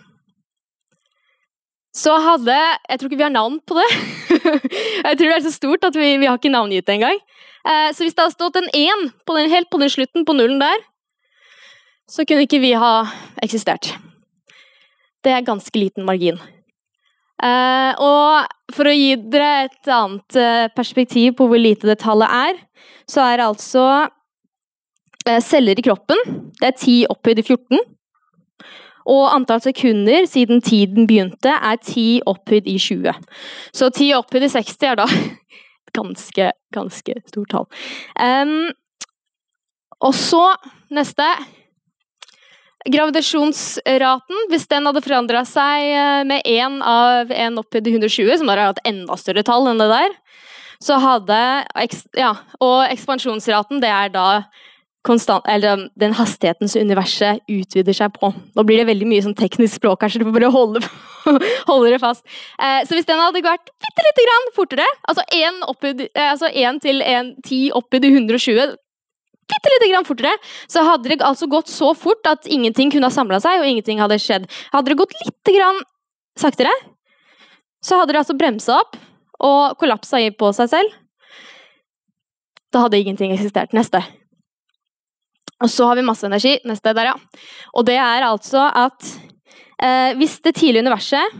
så 1.98 2.14
hadde 2.22 2.54
Jeg 2.54 3.00
tror 3.00 3.10
ikke 3.10 3.20
vi 3.20 3.26
har 3.26 3.34
navn 3.34 3.58
på 3.66 3.78
det. 3.78 3.88
jeg 5.08 5.18
tror 5.18 5.26
det 5.26 5.38
er 5.38 5.46
så 5.48 5.54
stort 5.56 5.88
at 5.88 5.98
vi, 5.98 6.12
vi 6.22 6.30
har 6.30 6.38
ikke 6.38 6.54
navngitt 6.54 6.86
det 6.88 7.00
engang. 7.00 7.18
Eh, 7.68 7.90
så 7.94 8.06
hvis 8.06 8.16
det 8.16 8.26
hadde 8.26 8.38
stått 8.38 8.60
en 8.62 8.70
én 8.70 9.50
helt 9.52 9.70
på 9.70 9.82
den 9.82 9.90
slutten, 9.90 10.26
på 10.26 10.36
nullen 10.38 10.62
der, 10.62 10.86
så 12.08 12.24
kunne 12.24 12.46
ikke 12.46 12.62
vi 12.64 12.76
ha 12.78 13.08
eksistert. 13.44 13.96
Det 15.24 15.34
er 15.34 15.48
ganske 15.48 15.76
liten 15.76 16.06
margin. 16.08 16.40
Eh, 17.44 17.92
og 18.02 18.74
for 18.74 18.90
å 18.90 18.96
gi 18.96 19.16
dere 19.30 19.68
et 19.68 19.90
annet 19.94 20.38
eh, 20.40 20.70
perspektiv 20.74 21.36
på 21.38 21.50
hvor 21.50 21.60
lite 21.62 21.90
det 21.90 22.00
tallet 22.02 22.32
er, 22.34 22.64
så 23.10 23.26
er 23.26 23.38
det 23.38 23.50
altså 23.50 23.84
eh, 25.28 25.42
celler 25.44 25.78
i 25.78 25.86
kroppen. 25.86 26.18
Det 26.58 26.72
er 26.72 26.78
10 26.78 26.98
opphøyd 27.14 27.44
i 27.44 27.46
14. 27.46 27.84
Og 29.08 29.28
antall 29.32 29.62
sekunder 29.64 30.26
siden 30.28 30.62
tiden 30.62 31.08
begynte, 31.08 31.54
er 31.54 31.78
10 31.80 32.28
opphøyd 32.28 32.68
i 32.68 32.78
20. 32.82 33.14
Så 33.76 33.90
10 33.90 34.14
opphøyd 34.20 34.48
i 34.50 34.52
60 34.52 34.90
er 34.90 35.00
da 35.00 35.08
ganske, 35.98 36.52
ganske 36.76 37.22
stort 37.30 37.54
tall. 37.54 37.70
Um, 38.20 38.68
og 40.04 40.14
så 40.14 40.44
neste 40.94 41.26
Gravidasjonsraten, 42.88 44.46
hvis 44.52 44.68
den 44.72 44.86
hadde 44.88 45.02
forandra 45.04 45.42
seg 45.48 45.88
eh, 45.92 46.22
med 46.28 46.46
1 46.48 46.78
av 46.88 47.34
1 47.34 47.58
opphøyd 47.60 47.90
i 47.90 47.96
120, 47.98 48.38
som 48.40 48.52
har 48.52 48.62
hatt 48.62 48.80
enda 48.88 49.18
større 49.20 49.44
tall 49.44 49.68
enn 49.68 49.82
det 49.82 49.90
der, 49.92 50.16
så 50.84 51.00
hadde 51.02 51.40
Ja, 52.16 52.36
og 52.64 52.86
ekspansjonsraten, 52.88 53.82
det 53.84 53.92
er 53.92 54.14
da 54.14 54.28
konstant, 55.06 55.46
eller 55.48 55.88
den 56.00 56.16
hastigheten 56.18 56.70
som 56.70 56.82
universet 56.82 57.44
utvider 57.48 57.96
seg 57.96 58.16
på. 58.16 58.32
Nå 58.56 58.66
blir 58.68 58.82
det 58.82 58.90
veldig 58.90 59.08
mye 59.08 59.24
sånn 59.24 59.38
teknisk 59.38 59.78
språk 59.80 60.04
her, 60.04 60.12
så 60.12 60.20
du 60.20 60.26
får 60.28 60.36
bare 60.36 60.50
holde, 60.52 60.82
holde 61.70 61.94
det 61.94 62.02
fast. 62.04 62.26
Eh, 62.60 62.82
så 62.88 62.98
hvis 62.98 63.08
den 63.08 63.22
hadde 63.22 63.44
vært 63.46 63.72
bitte 63.84 64.08
lite 64.08 64.26
grann 64.28 64.50
fortere, 64.58 64.90
altså 65.08 65.24
1 65.32 65.64
eh, 66.10 66.28
altså 66.28 66.52
til 66.84 67.02
1, 67.06 67.32
10 67.46 67.72
oppi 67.78 68.02
i 68.04 68.14
120 68.18 68.76
bitte 69.48 69.72
lite 69.72 69.92
grann 69.94 70.08
fortere, 70.08 70.36
så 70.68 70.84
hadde 70.84 71.14
det 71.14 71.24
altså 71.24 71.48
gått 71.48 71.72
så 71.72 71.94
fort 71.96 72.28
at 72.28 72.48
ingenting 72.52 72.92
kunne 72.92 73.08
ha 73.08 73.14
samla 73.14 73.40
seg, 73.44 73.62
og 73.62 73.70
ingenting 73.70 74.02
hadde 74.04 74.20
skjedd. 74.20 74.48
Hadde 74.74 74.92
det 74.92 75.00
gått 75.00 75.16
litt 75.22 75.54
grann 75.56 75.80
saktere, 76.38 76.74
så 77.84 78.02
hadde 78.02 78.14
det 78.14 78.24
altså 78.26 78.36
bremsa 78.38 78.82
opp 78.82 78.98
og 79.48 79.78
kollapsa 79.80 80.20
på 80.36 80.52
seg 80.58 80.72
selv. 80.74 80.96
Da 82.74 82.84
hadde 82.84 83.00
ingenting 83.00 83.32
eksistert. 83.32 83.72
Neste. 83.78 84.02
Og 85.64 85.72
så 85.74 85.90
har 85.90 85.98
vi 85.98 86.06
masse 86.06 86.28
energi. 86.28 86.58
Neste 86.68 86.94
der, 86.94 87.12
ja. 87.12 87.16
Og 87.74 87.86
det 87.88 87.98
er 87.98 88.26
altså 88.28 88.68
at 88.70 89.12
eh, 89.82 90.14
hvis 90.20 90.38
det 90.46 90.56
tidlige 90.60 90.86
universet 90.86 91.38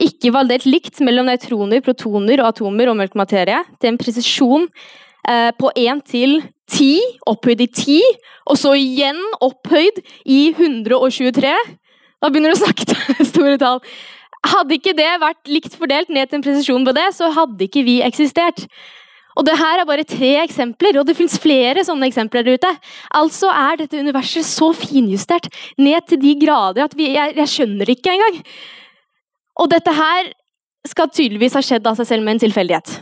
ikke 0.00 0.32
var 0.32 0.48
delt 0.48 0.66
likt 0.68 1.00
mellom 1.04 1.28
nøytroner, 1.28 1.82
protoner 1.84 2.40
og 2.40 2.54
atomer 2.54 2.90
og 2.90 2.98
mørk 3.00 3.16
materie 3.18 3.60
til 3.80 3.92
en 3.92 4.00
presisjon 4.00 4.68
eh, 5.28 5.50
på 5.56 5.72
1 5.76 6.04
til 6.08 6.38
10, 6.70 6.90
opphøyd 7.28 7.64
i 7.64 7.68
10, 7.68 7.98
og 8.50 8.60
så 8.60 8.72
igjen 8.78 9.18
opphøyd 9.42 10.00
i 10.24 10.40
123 10.54 11.52
Da 12.20 12.28
begynner 12.28 12.52
du 12.52 12.58
å 12.58 12.62
snakke 12.62 13.24
store 13.32 13.58
tall. 13.60 13.80
Hadde 14.46 14.76
ikke 14.76 14.96
det 14.96 15.10
vært 15.20 15.50
likt 15.52 15.76
fordelt 15.76 16.12
ned 16.12 16.28
til 16.28 16.38
en 16.38 16.44
presisjon 16.44 16.86
på 16.86 16.96
det, 16.96 17.10
så 17.16 17.28
hadde 17.36 17.66
ikke 17.66 17.84
vi 17.84 18.00
eksistert. 18.04 18.64
Og 19.40 19.46
det 19.48 19.56
her 19.56 19.80
er 19.80 19.88
bare 19.88 20.04
tre 20.04 20.34
eksempler, 20.42 20.98
og 21.00 21.06
det 21.08 21.16
fins 21.16 21.38
flere 21.40 21.80
sånne 21.86 22.10
eksempler 22.10 22.44
der 22.44 22.58
ute. 22.60 22.72
Altså 23.16 23.48
er 23.48 23.80
dette 23.80 24.02
universet 24.02 24.44
så 24.44 24.68
finjustert 24.76 25.48
ned 25.80 26.04
til 26.10 26.20
de 26.20 26.34
grader 26.42 26.84
at 26.84 26.96
vi, 26.98 27.08
jeg, 27.14 27.32
jeg 27.38 27.52
skjønner 27.54 27.94
ikke 27.94 28.12
engang. 28.12 28.36
Og 29.64 29.70
dette 29.72 29.94
her 29.96 30.28
skal 30.88 31.08
tydeligvis 31.12 31.56
ha 31.56 31.64
skjedd 31.64 31.88
av 31.88 31.96
seg 31.96 32.10
selv 32.10 32.26
med 32.26 32.36
en 32.36 32.42
tilfeldighet. 32.44 32.92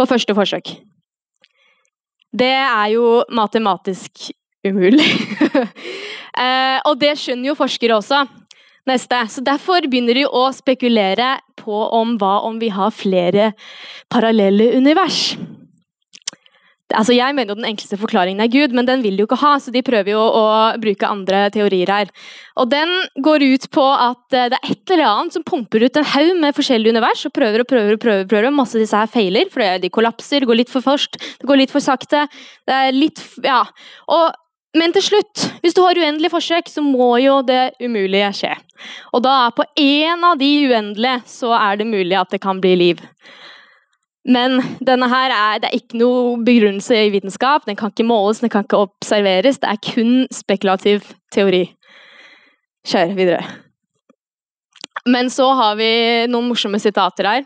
På 0.00 0.08
første 0.08 0.34
forsøk. 0.36 0.72
Det 2.34 2.54
er 2.56 2.88
jo 2.96 3.20
matematisk 3.36 4.30
umulig. 4.64 5.06
eh, 6.42 6.80
og 6.88 6.96
det 7.04 7.14
skjønner 7.20 7.52
jo 7.52 7.58
forskere 7.58 8.00
også. 8.00 8.24
Neste. 8.88 9.20
Så 9.32 9.44
Derfor 9.44 9.86
begynner 9.88 10.18
de 10.18 10.26
å 10.28 10.48
spekulere 10.52 11.36
på 11.64 11.82
om 11.96 12.16
hva 12.20 12.36
om 12.46 12.60
vi 12.62 12.70
har 12.74 12.94
flere 12.94 13.52
parallelle 14.12 14.74
univers. 14.78 15.34
Altså, 16.92 17.14
jeg 17.16 17.32
mener 17.34 17.54
jo 17.54 17.58
Den 17.58 17.68
enkleste 17.70 17.96
forklaringen 17.98 18.42
er 18.44 18.50
Gud, 18.52 18.74
men 18.76 18.86
den 18.86 19.02
vil 19.02 19.16
de 19.16 19.24
jo 19.24 19.28
ikke 19.28 19.40
ha, 19.40 19.54
så 19.58 19.72
de 19.72 19.82
prøver 19.84 20.12
jo 20.12 20.20
å 20.20 20.44
bruke 20.80 21.08
andre 21.08 21.46
teorier 21.54 21.90
her. 21.90 22.12
Og 22.60 22.68
Den 22.70 22.92
går 23.24 23.46
ut 23.54 23.66
på 23.72 23.84
at 23.88 24.36
eh, 24.36 24.50
det 24.52 24.60
er 24.60 24.74
et 24.74 24.94
eller 24.94 25.08
annet 25.08 25.36
som 25.36 25.46
pumper 25.46 25.86
ut 25.86 25.96
en 25.96 26.10
haug 26.12 26.34
med 26.42 26.56
forskjellige 26.56 26.94
univers, 26.94 27.24
og 27.24 27.34
prøver 27.34 27.64
og 27.64 27.70
prøver. 27.70 27.96
og 27.96 28.04
prøver, 28.04 28.28
prøver. 28.28 28.50
Masse 28.54 28.76
av 28.76 28.84
disse 28.84 29.00
her 29.00 29.10
feiler, 29.10 29.48
for 29.50 29.64
de 29.80 29.90
kollapser, 29.90 30.44
det 30.44 30.50
går 30.50 30.60
litt 30.60 30.72
for 30.72 30.84
først, 30.84 31.18
det 31.40 31.48
går 31.48 31.62
litt 31.62 31.72
for 31.72 31.84
sakte. 31.84 32.26
det 32.68 32.74
er 32.74 32.92
litt, 32.92 33.22
ja. 33.42 33.64
Og 34.12 34.43
men 34.74 34.94
til 34.94 35.04
slutt, 35.06 35.46
hvis 35.62 35.76
du 35.76 35.82
har 35.84 35.98
uendelige 35.98 36.32
forsøk, 36.32 36.68
så 36.70 36.82
må 36.82 37.14
jo 37.22 37.38
det 37.46 37.76
umulige 37.82 38.32
skje. 38.34 38.54
Og 39.14 39.22
da 39.24 39.34
er 39.46 39.54
på 39.54 39.66
én 39.80 40.26
av 40.26 40.38
de 40.40 40.50
uendelige 40.66 41.22
så 41.30 41.52
er 41.56 41.78
det 41.80 41.86
mulig 41.86 42.16
at 42.18 42.34
det 42.34 42.42
kan 42.42 42.60
bli 42.62 42.74
liv. 42.80 43.02
Men 44.24 44.56
denne 44.80 45.06
her 45.12 45.30
er, 45.30 45.60
det 45.60 45.68
er 45.68 45.78
ikke 45.78 46.00
noe 46.00 46.38
begrunnelse 46.44 46.96
i 46.96 47.10
vitenskap. 47.12 47.66
Den 47.68 47.76
kan 47.76 47.92
ikke 47.92 48.06
måles, 48.08 48.40
den 48.40 48.50
kan 48.52 48.64
ikke 48.64 48.86
observeres. 48.86 49.60
Det 49.60 49.68
er 49.68 49.82
kun 49.84 50.14
spekulativ 50.32 51.04
teori. 51.34 51.66
Kjør 52.88 53.12
videre. 53.16 53.44
Men 55.04 55.28
så 55.32 55.50
har 55.58 55.76
vi 55.76 55.90
noen 56.32 56.48
morsomme 56.48 56.80
sitater 56.80 57.28
her. 57.28 57.44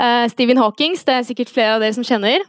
Uh, 0.00 0.24
Stephen 0.32 0.56
Hawkings, 0.56 1.04
det 1.04 1.18
er 1.18 1.28
sikkert 1.28 1.52
flere 1.52 1.76
av 1.76 1.84
dere 1.84 1.92
som 1.96 2.06
kjenner. 2.06 2.42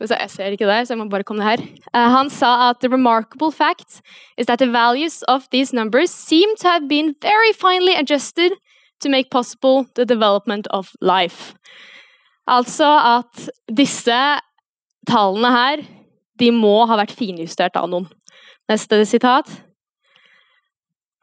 Jeg 0.00 0.30
ser 0.30 0.46
ikke 0.46 0.66
der, 0.66 0.84
så 0.84 0.94
jeg 0.94 0.98
må 0.98 1.08
bare 1.08 1.22
komme 1.22 1.44
her. 1.44 1.60
Uh, 1.94 2.10
han 2.10 2.30
sa 2.30 2.70
at 2.70 2.80
the 2.80 2.88
remarkable 2.88 3.52
fact 3.52 4.02
is 4.36 4.46
that 4.46 4.58
the 4.58 4.66
values 4.66 5.22
of 5.28 5.48
these 5.52 5.72
numbers 5.72 6.10
seem 6.10 6.56
to 6.56 6.68
have 6.68 6.88
been 6.88 7.14
very 7.22 7.52
finely 7.52 7.94
adjusted 7.94 8.52
to 9.00 9.08
make 9.08 9.30
possible 9.30 9.86
the 9.94 10.04
development 10.04 10.66
of 10.70 10.90
life. 11.00 11.54
Altså 12.48 12.98
at 13.18 13.48
disse 13.76 14.40
tallene 15.06 15.50
her, 15.50 15.84
de 16.38 16.50
må 16.50 16.86
ha 16.86 16.96
vært 16.98 17.14
finjustert 17.14 17.76
av 17.78 17.88
noen. 17.90 18.08
Neste 18.70 19.04
sitat. 19.06 19.46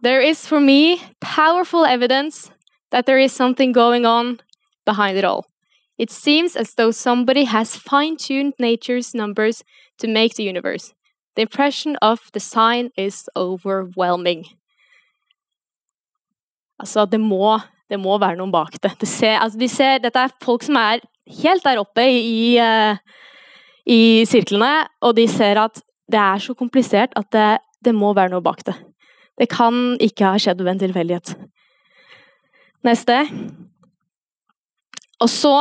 There 0.01 0.21
is 0.21 0.47
for 0.47 0.59
me 0.59 1.01
powerful 1.19 1.85
evidence 1.85 2.51
that 2.91 3.05
there 3.05 3.19
is 3.19 3.33
something 3.33 3.73
going 3.73 4.05
on 4.05 4.39
behind 4.85 5.17
it 5.17 5.25
all. 5.25 5.45
It 5.99 6.11
seems 6.11 6.55
as 6.55 6.75
though 6.75 6.91
somebody 6.91 7.43
has 7.43 7.75
fine-tuned 7.75 8.53
nature's 8.57 9.13
numbers 9.13 9.63
to 9.99 10.07
make 10.07 10.35
the 10.35 10.43
universe. 10.43 10.93
The 11.35 11.41
impression 11.41 11.97
of 12.01 12.31
the 12.31 12.39
sign 12.39 12.91
is 12.97 13.29
overwhelming. 13.35 14.45
Altså, 16.79 17.05
det 17.05 17.19
må, 17.19 17.59
det 17.89 17.99
må 17.99 18.17
være 18.17 18.39
noen 18.39 18.51
bak 18.51 18.79
det. 18.79 18.93
det 19.01 19.07
ser, 19.07 19.39
altså, 19.39 19.59
de 19.59 19.67
ser, 19.67 19.97
dette 19.99 20.19
er 20.19 20.31
folk 20.43 20.63
som 20.63 20.79
er 20.79 21.03
helt 21.43 21.63
der 21.67 21.81
oppe 21.81 22.05
i, 22.07 22.55
uh, 22.63 22.95
i 23.85 24.23
sirklene, 24.25 24.87
og 25.01 25.17
de 25.17 25.27
ser 25.27 25.59
at 25.59 25.81
det 26.09 26.19
er 26.19 26.39
så 26.39 26.55
komplisert 26.55 27.11
at 27.19 27.27
det, 27.35 27.57
det 27.85 27.93
må 27.95 28.13
være 28.15 28.31
noe 28.31 28.45
bak 28.45 28.63
det. 28.65 28.77
Det 29.39 29.49
kan 29.51 29.97
ikke 29.99 30.31
ha 30.31 30.39
skjedd 30.39 30.63
ved 30.63 30.77
en 30.77 30.81
tilfeldighet. 30.87 31.35
Neste. 32.87 33.25
Og 35.19 35.29
så 35.31 35.53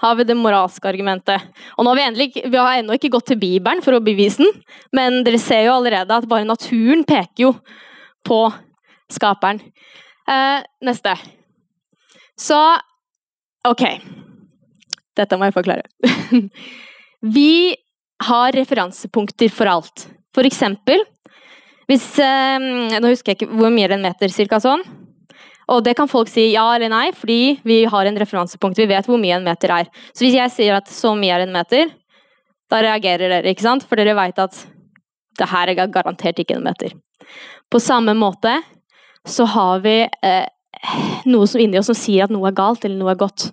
har 0.00 0.16
vi 0.18 0.26
det 0.28 0.36
moralske 0.36 0.88
argumentet. 0.88 1.42
Og 1.76 1.84
nå 1.84 1.92
har 1.92 1.98
vi, 1.98 2.06
endelig, 2.08 2.28
vi 2.44 2.60
har 2.60 2.78
ennå 2.78 2.96
ikke 2.96 3.12
gått 3.14 3.30
til 3.32 3.40
Bibelen 3.40 3.82
for 3.84 3.96
å 3.96 4.02
bevise 4.04 4.42
den, 4.42 4.50
men 4.96 5.22
dere 5.26 5.40
ser 5.40 5.66
jo 5.68 5.76
allerede 5.78 6.16
at 6.16 6.28
bare 6.28 6.48
naturen 6.48 7.04
peker 7.08 7.46
jo 7.46 7.52
på 8.26 8.40
skaperen. 9.12 9.62
Eh, 10.28 10.64
neste. 10.84 11.14
Så 12.40 12.58
OK. 13.68 13.84
Dette 15.14 15.38
må 15.38 15.48
jeg 15.48 15.56
forklare. 15.56 15.84
vi 17.36 17.76
har 18.24 18.56
referansepunkter 18.56 19.52
for 19.52 19.70
alt. 19.70 20.08
For 20.34 20.46
eksempel 20.48 21.04
hvis 21.90 22.04
eh, 22.22 22.96
Nå 22.96 23.10
husker 23.10 23.32
jeg 23.34 23.42
ikke 23.42 23.58
hvor 23.60 23.72
mye 23.72 23.90
en 23.92 24.04
meter, 24.04 24.32
cirka 24.32 24.60
sånn. 24.62 24.84
Og 25.72 25.84
det 25.86 25.94
kan 25.96 26.10
folk 26.10 26.28
si 26.28 26.50
ja 26.52 26.64
eller 26.74 26.92
nei, 26.92 27.06
fordi 27.16 27.56
vi 27.64 27.82
har 27.88 28.08
en 28.08 28.18
referansepunkt. 28.20 28.78
Vi 28.78 28.88
vet 28.90 29.08
hvor 29.08 29.20
mye 29.20 29.38
en 29.38 29.46
meter 29.46 29.72
er. 29.72 29.90
Så 30.12 30.26
hvis 30.26 30.36
jeg 30.36 30.52
sier 30.52 30.76
at 30.76 30.90
så 30.92 31.14
mye 31.16 31.38
er 31.38 31.46
en 31.46 31.54
meter, 31.54 31.92
da 32.72 32.82
reagerer 32.84 33.30
dere, 33.30 33.52
ikke 33.52 33.64
sant? 33.64 33.86
For 33.88 34.00
dere 34.00 34.16
veit 34.18 34.40
at 34.42 34.60
det 35.38 35.48
her 35.50 35.72
er 35.72 35.88
garantert 35.92 36.40
ikke 36.40 36.58
en 36.58 36.66
meter. 36.66 36.94
På 37.72 37.80
samme 37.82 38.14
måte 38.16 38.58
så 39.24 39.46
har 39.48 39.80
vi 39.84 40.02
eh, 40.04 40.46
noe 41.30 41.48
som 41.48 41.62
inni 41.62 41.80
oss 41.80 41.88
som 41.90 41.98
sier 41.98 42.26
at 42.26 42.34
noe 42.34 42.50
er 42.50 42.56
galt, 42.56 42.84
eller 42.84 43.00
noe 43.00 43.14
er 43.14 43.20
godt. 43.20 43.48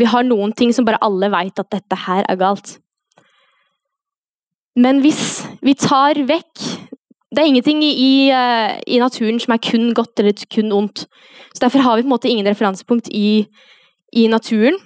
Vi 0.00 0.08
har 0.10 0.26
noen 0.26 0.52
ting 0.56 0.72
som 0.74 0.86
bare 0.86 1.00
alle 1.04 1.30
veit 1.32 1.58
at 1.60 1.70
dette 1.72 1.98
her 2.06 2.24
er 2.28 2.40
galt. 2.40 2.76
Men 4.74 5.00
hvis 5.04 5.44
vi 5.62 5.76
tar 5.78 6.18
vekk 6.26 6.64
det 7.34 7.42
er 7.42 7.50
ingenting 7.50 7.82
i, 7.82 7.92
i, 7.98 8.14
eh, 8.30 9.00
naturen 9.02 9.40
som 9.42 9.54
er 9.54 9.62
kun 9.62 9.92
godt 9.96 10.20
eller 10.22 10.46
kun 10.54 10.72
ondt. 10.72 11.06
Så 11.54 11.60
Derfor 11.66 11.82
har 11.82 11.96
vi 11.96 12.02
på 12.02 12.06
en 12.06 12.14
måte 12.14 12.30
ingen 12.30 12.46
referansepunkt 12.46 13.08
i, 13.10 13.46
i 14.12 14.26
naturen. 14.28 14.78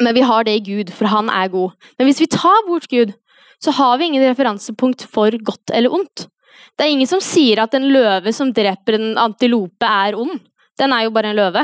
Men 0.00 0.14
vi 0.14 0.20
har 0.20 0.44
det 0.44 0.56
i 0.56 0.64
Gud, 0.64 0.92
for 0.92 1.08
han 1.08 1.30
er 1.32 1.48
god. 1.48 1.72
Men 1.98 2.06
hvis 2.06 2.20
vi 2.20 2.26
tar 2.26 2.66
bort 2.66 2.88
Gud, 2.88 3.14
så 3.60 3.72
har 3.72 3.96
vi 3.96 4.04
ingen 4.10 4.24
referansepunkt 4.28 5.06
for 5.08 5.32
godt 5.44 5.72
eller 5.72 5.92
ondt. 5.92 6.28
Det 6.76 6.84
er 6.84 6.92
ingen 6.92 7.08
som 7.08 7.22
sier 7.24 7.62
at 7.62 7.74
en 7.74 7.88
løve 7.88 8.32
som 8.36 8.52
dreper 8.52 8.98
en 8.98 9.16
antilope, 9.18 9.86
er 9.86 10.16
ond. 10.16 10.40
Den 10.76 10.92
er 10.92 11.06
jo 11.06 11.14
bare 11.14 11.32
en 11.32 11.38
løve. 11.38 11.62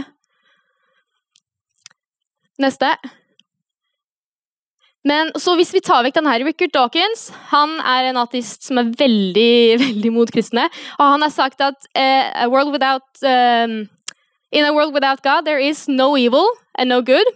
Neste. 2.62 2.94
Men 5.08 5.32
så 5.40 5.56
hvis 5.58 5.72
vi 5.74 5.82
tar 5.82 6.04
vekk 6.06 6.20
denne 6.20 6.36
Rickard 6.44 6.70
Dawkins 6.76 7.24
Han 7.50 7.74
er 7.80 8.06
en 8.10 8.20
ateist 8.20 8.62
som 8.68 8.78
er 8.78 8.92
veldig 8.98 9.78
veldig 9.86 10.12
mot 10.14 10.30
kristne. 10.30 10.68
Og 10.98 11.04
han 11.16 11.26
har 11.26 11.34
sagt 11.34 11.62
at 11.64 11.78
uh, 11.98 12.30
a 12.44 12.48
world 12.50 12.72
without, 12.74 13.08
um, 13.26 13.88
In 14.52 14.68
a 14.68 14.72
world 14.74 14.94
without 14.94 15.22
God 15.24 15.46
there 15.48 15.58
is 15.58 15.88
no 15.88 16.14
evil 16.16 16.46
and 16.78 16.88
no 16.88 17.00
good. 17.02 17.26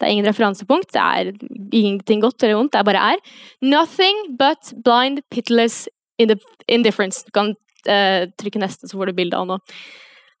Det 0.00 0.08
er 0.08 0.14
ingen 0.14 0.26
referansepunkt. 0.26 0.94
Det 0.94 1.00
er 1.00 1.32
ingenting 1.76 2.22
godt 2.22 2.42
eller 2.42 2.56
vondt. 2.56 2.72
Det 2.72 2.78
er 2.80 2.86
bare 2.88 3.12
er. 3.12 3.18
Nothing 3.60 4.38
but 4.38 4.72
blind, 4.84 5.20
pitiless 5.30 5.88
indifference. 6.68 7.20
Du 7.26 7.30
kan 7.36 7.52
uh, 7.84 8.24
trykke 8.40 8.62
neste, 8.62 8.88
så 8.88 8.96
får 8.96 9.10
du 9.10 9.18
bilde 9.18 9.36
av 9.36 9.44
nå. 9.50 9.58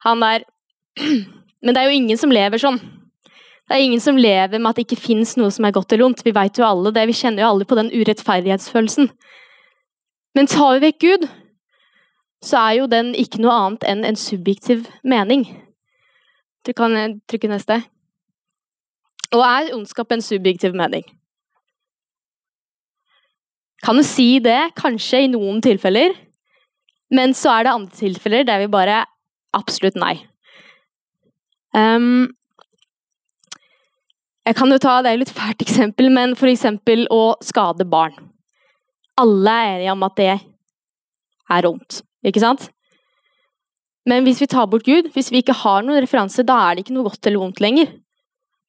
Han 0.06 0.24
er 0.24 0.48
Men 1.60 1.76
det 1.76 1.82
er 1.82 1.90
jo 1.90 1.98
ingen 2.00 2.16
som 2.16 2.32
lever 2.32 2.56
sånn. 2.56 2.80
Det 3.70 3.76
er 3.76 3.84
ingen 3.86 4.00
som 4.02 4.16
lever 4.18 4.58
med 4.58 4.66
at 4.66 4.80
det 4.80 4.88
ikke 4.88 4.96
fins 4.98 5.36
noe 5.38 5.52
som 5.54 5.62
er 5.62 5.70
godt 5.70 5.92
eller 5.94 6.08
ondt. 6.08 6.24
Vi 6.26 6.34
vet 6.34 6.58
jo 6.58 6.64
alle 6.66 6.90
det, 6.90 7.04
vi 7.06 7.14
kjenner 7.14 7.44
jo 7.44 7.50
alle 7.52 7.66
på 7.70 7.76
den 7.78 7.92
urettferdighetsfølelsen. 7.94 9.06
Men 10.34 10.48
tar 10.50 10.72
vi 10.74 10.88
vekk 10.88 10.98
Gud, 11.04 11.26
så 12.42 12.58
er 12.64 12.72
jo 12.80 12.88
den 12.90 13.12
ikke 13.14 13.38
noe 13.44 13.54
annet 13.54 13.86
enn 13.86 14.02
en 14.08 14.18
subjektiv 14.18 14.88
mening. 15.06 15.44
Du 16.66 16.72
kan 16.74 16.96
eh, 16.98 17.14
trykke 17.30 17.52
neste. 17.52 17.76
Og 19.30 19.44
er 19.46 19.70
ondskap 19.76 20.10
en 20.10 20.26
subjektiv 20.26 20.74
mening? 20.74 21.06
Kan 23.86 24.02
du 24.02 24.02
si 24.02 24.40
det, 24.42 24.72
kanskje 24.82 25.22
i 25.28 25.30
noen 25.30 25.62
tilfeller, 25.62 26.18
men 27.14 27.38
så 27.38 27.54
er 27.54 27.68
det 27.68 27.76
andre 27.76 28.02
tilfeller 28.02 28.50
der 28.50 28.64
vi 28.64 28.74
bare 28.74 29.04
absolutt 29.54 29.94
nei. 29.94 30.16
Um, 31.70 32.34
jeg 34.50 34.56
kan 34.58 34.72
jo 34.72 34.80
ta 34.82 34.96
det 35.04 35.12
er 35.12 35.20
litt 35.20 35.30
fælt 35.30 35.62
eksempel, 35.62 36.08
men 36.10 36.34
f.eks. 36.34 36.66
å 37.14 37.22
skade 37.44 37.86
barn. 37.86 38.16
Alle 39.20 39.52
er 39.54 39.72
enige 39.76 39.94
om 39.94 40.02
at 40.08 40.16
det 40.18 40.32
er 40.34 41.68
vondt, 41.68 42.00
ikke 42.26 42.42
sant? 42.42 42.66
Men 44.10 44.26
hvis 44.26 44.40
vi 44.42 44.48
tar 44.50 44.66
bort 44.66 44.88
Gud, 44.88 45.12
hvis 45.14 45.30
vi 45.30 45.44
ikke 45.44 45.54
har 45.60 45.86
noen 45.86 46.02
referanse, 46.02 46.42
da 46.42 46.56
er 46.64 46.74
det 46.74 46.82
ikke 46.82 46.96
noe 46.96 47.06
godt 47.06 47.30
eller 47.30 47.44
vondt 47.44 47.62
lenger. 47.62 47.92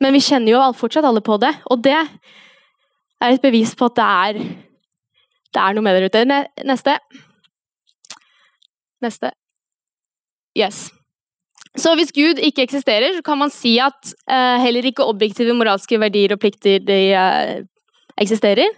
Men 0.03 0.13
vi 0.13 0.21
kjenner 0.21 0.53
jo 0.53 0.61
fortsatt 0.77 1.07
alle 1.07 1.23
på 1.25 1.39
det, 1.41 1.53
og 1.73 1.81
det 1.81 1.97
er 1.97 3.33
et 3.33 3.41
bevis 3.41 3.73
på 3.77 3.89
at 3.89 3.97
det 3.97 4.07
er, 4.29 4.45
det 5.49 5.65
er 5.65 5.77
noe 5.77 5.85
med 5.87 5.97
der 5.97 6.09
ute. 6.11 6.41
Neste. 6.67 6.97
Neste. 9.01 9.33
Yes. 10.53 10.91
Så 11.79 11.93
hvis 11.95 12.11
Gud 12.11 12.39
ikke 12.43 12.65
eksisterer, 12.65 13.13
så 13.15 13.23
kan 13.23 13.39
man 13.39 13.51
si 13.53 13.77
at 13.79 14.13
uh, 14.27 14.59
heller 14.59 14.85
ikke 14.87 15.07
objektive 15.07 15.55
moralske 15.55 15.99
verdier 15.99 16.33
og 16.35 16.41
plikter 16.43 16.83
de, 16.83 16.99
uh, 17.15 17.61
eksisterer. 18.19 18.75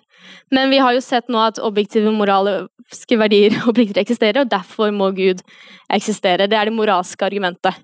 Men 0.54 0.70
vi 0.70 0.78
har 0.78 0.94
jo 0.94 1.02
sett 1.02 1.32
nå 1.34 1.42
at 1.42 1.62
objektive 1.64 2.14
moralske 2.14 3.18
verdier 3.18 3.58
og 3.66 3.74
plikter 3.78 4.04
eksisterer, 4.04 4.44
og 4.44 4.52
derfor 4.52 4.94
må 4.94 5.10
Gud 5.18 5.42
eksistere. 5.94 6.48
Det 6.48 6.58
er 6.58 6.70
det 6.70 6.78
moralske 6.78 7.26
argumentet. 7.26 7.82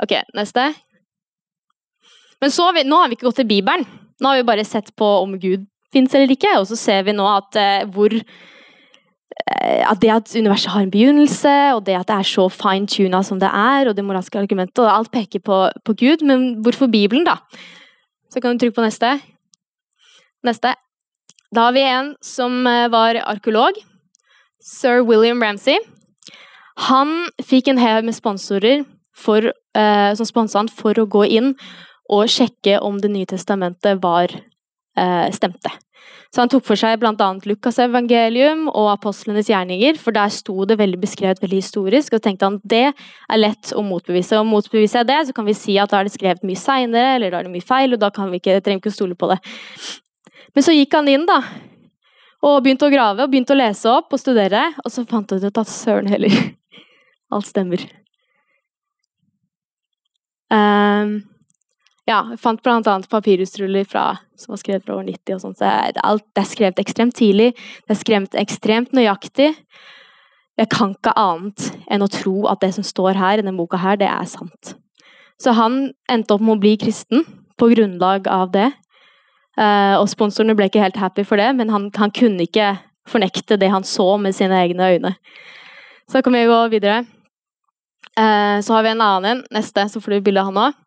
Ok, 0.00 0.16
neste. 0.38 0.70
Men 2.40 2.54
har 2.54 2.76
vi, 2.76 2.86
nå 2.86 3.00
har 3.02 3.10
vi 3.10 3.18
ikke 3.18 3.28
gått 3.28 3.42
til 3.42 3.50
Bibelen. 3.50 3.84
Nå 4.18 4.30
har 4.30 4.40
vi 4.40 4.48
bare 4.48 4.64
sett 4.64 4.94
på 4.96 5.06
om 5.22 5.36
Gud 5.38 5.66
fins 5.92 6.14
eller 6.14 6.32
ikke, 6.32 6.58
og 6.60 6.68
så 6.70 6.76
ser 6.76 7.04
vi 7.04 7.16
nå 7.16 7.26
at 7.28 7.58
uh, 7.60 7.90
hvor 7.92 8.14
Eh, 8.14 8.57
at 9.48 10.00
det 10.02 10.10
at 10.12 10.36
universet 10.36 10.72
har 10.72 10.84
en 10.84 10.90
begynnelse, 10.90 11.54
og 11.74 11.86
det 11.86 11.96
at 11.98 12.08
det 12.08 12.16
er 12.16 12.26
så 12.26 12.48
fine-tuna 12.52 13.22
som 13.22 13.40
det 13.40 13.48
er, 13.48 13.88
og 13.88 13.96
det 13.96 14.04
moralske 14.04 14.38
argumentet, 14.38 14.84
og 14.84 14.92
alt 14.92 15.12
peker 15.12 15.42
på, 15.44 15.68
på, 15.84 15.94
Gud. 15.94 16.24
Men 16.24 16.62
hvorfor 16.62 16.86
Bibelen, 16.86 17.24
da? 17.24 17.38
Så 18.30 18.40
kan 18.40 18.52
du 18.52 18.58
trykke 18.58 18.76
på 18.76 18.84
neste. 18.84 19.18
Neste. 20.44 20.74
Da 21.54 21.68
har 21.68 21.72
vi 21.72 21.84
en 21.84 22.14
som 22.22 22.66
eh, 22.66 22.90
var 22.92 23.20
arkeolog. 23.24 23.78
Sir 24.60 25.02
William 25.02 25.42
Ramsay. 25.42 25.78
Han 26.88 27.28
fikk 27.42 27.68
en 27.68 27.80
haug 27.80 28.04
med 28.04 28.14
sponsorer 28.14 28.84
for, 29.16 29.52
eh, 29.74 30.10
som 30.14 30.28
sponsa 30.28 30.60
han 30.60 30.68
for 30.68 30.98
å 30.98 31.08
gå 31.08 31.24
inn 31.26 31.54
og 32.08 32.28
sjekke 32.32 32.78
om 32.80 33.00
Det 33.00 33.10
nye 33.10 33.28
testamentet 33.28 34.02
var 34.02 34.32
eh, 34.98 35.28
stemte. 35.34 35.72
Så 36.28 36.42
han 36.42 36.50
tok 36.52 36.66
for 36.66 36.76
seg 36.76 36.98
bl.a. 37.00 37.28
Lukas' 37.48 37.78
evangelium 37.80 38.66
og 38.68 38.90
apostlenes 38.92 39.48
gjerninger, 39.48 39.96
for 40.00 40.12
der 40.12 40.32
sto 40.32 40.66
det 40.68 40.76
veldig 40.80 40.98
beskrevet 41.00 41.40
veldig 41.40 41.60
historisk, 41.62 42.18
og 42.18 42.24
tenkte 42.24 42.50
han 42.50 42.58
det 42.68 42.90
er 42.90 43.40
lett 43.40 43.72
å 43.72 43.84
motbevise. 43.86 44.36
Og 44.36 44.50
motbeviser 44.50 45.00
jeg 45.00 45.08
det, 45.08 45.22
så 45.28 45.36
kan 45.38 45.48
vi 45.48 45.56
si 45.56 45.78
at 45.80 45.94
da 45.94 46.02
er 46.02 46.08
det 46.08 46.12
skrevet 46.18 46.44
mye 46.44 46.60
seinere, 46.60 47.14
eller 47.16 47.32
da 47.32 47.40
er 47.40 47.48
det 47.48 47.54
mye 47.54 47.64
feil, 47.64 47.96
og 47.96 48.02
da 48.02 48.12
kan 48.12 48.28
vi 48.32 48.42
ikke, 48.42 48.58
trenger 48.60 48.82
vi 48.82 48.84
ikke 48.84 48.98
stole 48.98 49.16
på 49.16 49.30
det. 49.32 49.40
Men 50.52 50.66
så 50.66 50.76
gikk 50.76 50.98
han 50.98 51.08
inn, 51.08 51.24
da, 51.28 51.40
og 52.44 52.60
begynte 52.62 52.86
å 52.86 52.92
grave 52.92 53.24
og 53.24 53.32
begynte 53.32 53.56
å 53.56 53.58
lese 53.58 53.88
opp 53.90 54.12
og 54.12 54.20
studere, 54.20 54.68
og 54.84 54.92
så 54.92 55.06
fant 55.08 55.32
han 55.32 55.48
ut 55.48 55.62
at 55.64 55.72
søren 55.72 56.12
heller, 56.12 56.36
alt 57.34 57.48
stemmer. 57.48 57.88
Um, 60.52 61.22
ja, 62.08 62.22
jeg 62.32 62.40
fant 62.40 62.62
bl.a. 62.64 62.80
papirhusruller 63.10 63.86
som 63.88 64.54
var 64.54 64.60
skrevet 64.60 64.86
fra 64.86 64.96
år 64.96 65.06
90. 65.10 65.34
og 65.36 65.42
sånt, 65.42 65.60
så 65.60 65.68
alt, 66.04 66.24
Det 66.34 66.42
er 66.42 66.48
skrevet 66.48 66.80
ekstremt 66.80 67.16
tidlig, 67.18 67.52
det 67.84 67.94
er 67.94 68.00
skrevet 68.00 68.38
ekstremt 68.40 68.94
nøyaktig. 68.96 69.52
Jeg 70.58 70.68
kan 70.72 70.94
ikke 70.96 71.14
annet 71.14 71.68
enn 71.86 72.02
å 72.02 72.10
tro 72.10 72.48
at 72.50 72.62
det 72.64 72.72
som 72.74 72.86
står 72.86 73.18
her, 73.18 73.38
i 73.38 73.42
denne 73.42 73.56
boka 73.56 73.78
her, 73.78 73.98
det 74.00 74.08
er 74.08 74.24
sant. 74.26 74.74
Så 75.38 75.54
han 75.54 75.92
endte 76.10 76.34
opp 76.34 76.42
med 76.42 76.56
å 76.56 76.62
bli 76.62 76.74
kristen 76.80 77.22
på 77.58 77.70
grunnlag 77.74 78.26
av 78.26 78.50
det. 78.56 78.72
Uh, 79.58 79.98
og 79.98 80.08
sponsorene 80.10 80.54
ble 80.58 80.66
ikke 80.70 80.82
helt 80.82 80.98
happy 80.98 81.24
for 81.26 81.38
det, 81.38 81.50
men 81.58 81.70
han, 81.70 81.88
han, 81.98 82.14
kunne 82.14 82.46
ikke 82.46 82.76
fornekte 83.10 83.58
det 83.58 83.70
han 83.72 83.86
så 83.86 84.16
med 84.20 84.34
sine 84.34 84.58
egne 84.64 84.90
øyne. 84.94 85.14
Så 86.06 86.18
da 86.18 86.24
kan 86.24 86.34
vi 86.34 86.44
gå 86.48 86.58
videre. 86.72 87.04
Uh, 88.18 88.58
så 88.64 88.78
har 88.78 88.86
vi 88.86 88.92
en 88.94 89.04
annen, 89.04 89.44
neste, 89.54 89.86
så 89.90 90.02
får 90.02 90.16
du 90.16 90.28
bilde 90.28 90.42
av 90.42 90.50
han 90.50 90.62
òg. 90.68 90.84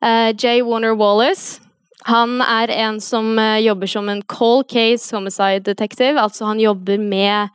Uh, 0.00 0.32
Jay 0.36 0.62
Warner 0.62 0.94
Wallace. 0.96 1.60
Han 2.08 2.40
er 2.40 2.72
en 2.72 3.00
som 3.04 3.34
uh, 3.38 3.58
jobber 3.60 3.86
som 3.86 4.08
en 4.08 4.22
cold 4.22 4.68
case 4.68 5.12
homicide 5.16 5.64
detective. 5.66 6.16
Altså 6.20 6.48
han 6.48 6.60
jobber 6.60 6.98
med 6.98 7.52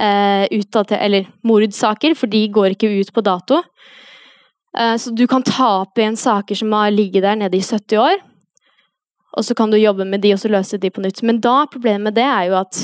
uh, 0.00 1.26
mordsaker, 1.42 2.14
for 2.14 2.30
de 2.30 2.46
går 2.48 2.76
ikke 2.76 2.92
ut 3.00 3.12
på 3.12 3.20
dato. 3.20 3.62
så 4.70 5.10
du 5.10 5.26
kan 5.26 5.42
ta 5.42 5.80
opp 5.80 5.98
igjen 5.98 6.14
saker 6.16 6.54
som 6.54 6.70
har 6.72 6.92
ligget 6.94 7.24
der 7.24 7.34
nede 7.34 7.56
i 7.58 7.60
70 7.60 7.98
år. 7.98 8.20
Og 9.34 9.44
så 9.44 9.54
kan 9.54 9.70
du 9.70 9.76
jobbe 9.76 10.04
med 10.06 10.22
de 10.22 10.30
og 10.32 10.38
så 10.38 10.48
løse 10.48 10.78
de 10.78 10.90
på 10.90 11.02
nytt. 11.02 11.22
Men 11.26 11.40
da 11.42 11.66
problemet 11.66 12.06
med 12.06 12.14
det 12.14 12.22
er 12.22 12.44
jo 12.46 12.54
at 12.60 12.78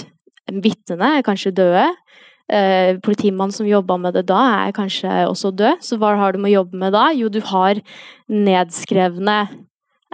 vitnene 0.50 1.12
er 1.18 1.22
kanskje 1.22 1.54
døde. 1.54 1.86
Eh, 2.46 2.98
politimannen 3.02 3.52
som 3.52 3.66
jobba 3.66 3.96
med 3.98 4.14
det 4.14 4.28
da, 4.28 4.38
er 4.66 4.74
kanskje 4.76 5.10
også 5.26 5.50
død. 5.58 5.82
Så 5.82 5.98
hva 5.98 6.14
har 6.18 6.34
du 6.34 6.38
med 6.38 6.52
å 6.52 6.60
jobbe 6.60 6.78
med 6.78 6.94
da? 6.94 7.08
Jo, 7.16 7.30
du 7.32 7.40
har 7.48 7.80
nedskrevne 8.30 9.38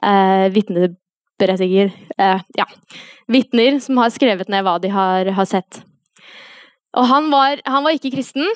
eh, 0.03 0.47
vitneberettiger 0.55 1.93
eh, 2.17 2.41
Ja, 2.57 2.69
vitner 3.29 3.77
som 3.85 4.01
har 4.01 4.15
skrevet 4.15 4.49
ned 4.53 4.65
hva 4.65 4.79
de 4.81 4.93
har, 4.93 5.29
har 5.37 5.49
sett. 5.49 5.83
Og 6.97 7.09
han 7.09 7.29
var, 7.33 7.61
han 7.69 7.85
var, 7.85 7.97
ikke 7.97 8.15
kristen. 8.17 8.49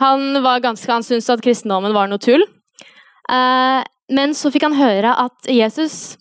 Han 0.00 0.40
var 0.44 0.64
ganske, 0.64 0.88
han 0.88 1.04
syntes 1.04 1.30
at 1.32 1.44
kristendommen 1.44 1.94
var 1.96 2.08
noe 2.08 2.20
tull. 2.20 2.44
Eh, 3.28 3.84
men 4.12 4.34
så 4.36 4.50
fikk 4.52 4.66
han 4.66 4.80
høre 4.80 5.12
at 5.20 5.52
Jesus 5.52 6.16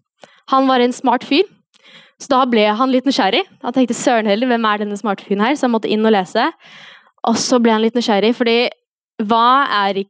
han 0.51 0.67
var 0.67 0.83
en 0.83 0.93
smart 0.95 1.23
fyr. 1.23 1.47
Så 2.21 2.29
da 2.29 2.43
ble 2.49 2.67
han 2.77 2.91
litt 2.93 3.07
nysgjerrig. 3.09 3.41
Han 3.65 3.73
tenkte 3.73 3.97
søren 3.97 4.29
heller, 4.29 4.49
hvem 4.51 4.67
er 4.69 4.83
denne 4.83 4.99
smarte 4.99 5.25
fyren 5.25 5.41
her? 5.41 5.57
Så 5.57 5.65
han 5.65 5.73
måtte 5.73 5.89
inn 5.89 6.05
og 6.05 6.13
lese. 6.13 6.51
Og 7.29 7.37
så 7.41 7.57
ble 7.61 7.73
han 7.73 7.81
litt 7.81 7.97
nysgjerrig, 7.97 8.35
fordi 8.37 8.57
hva 9.25 9.65
er, 9.87 10.03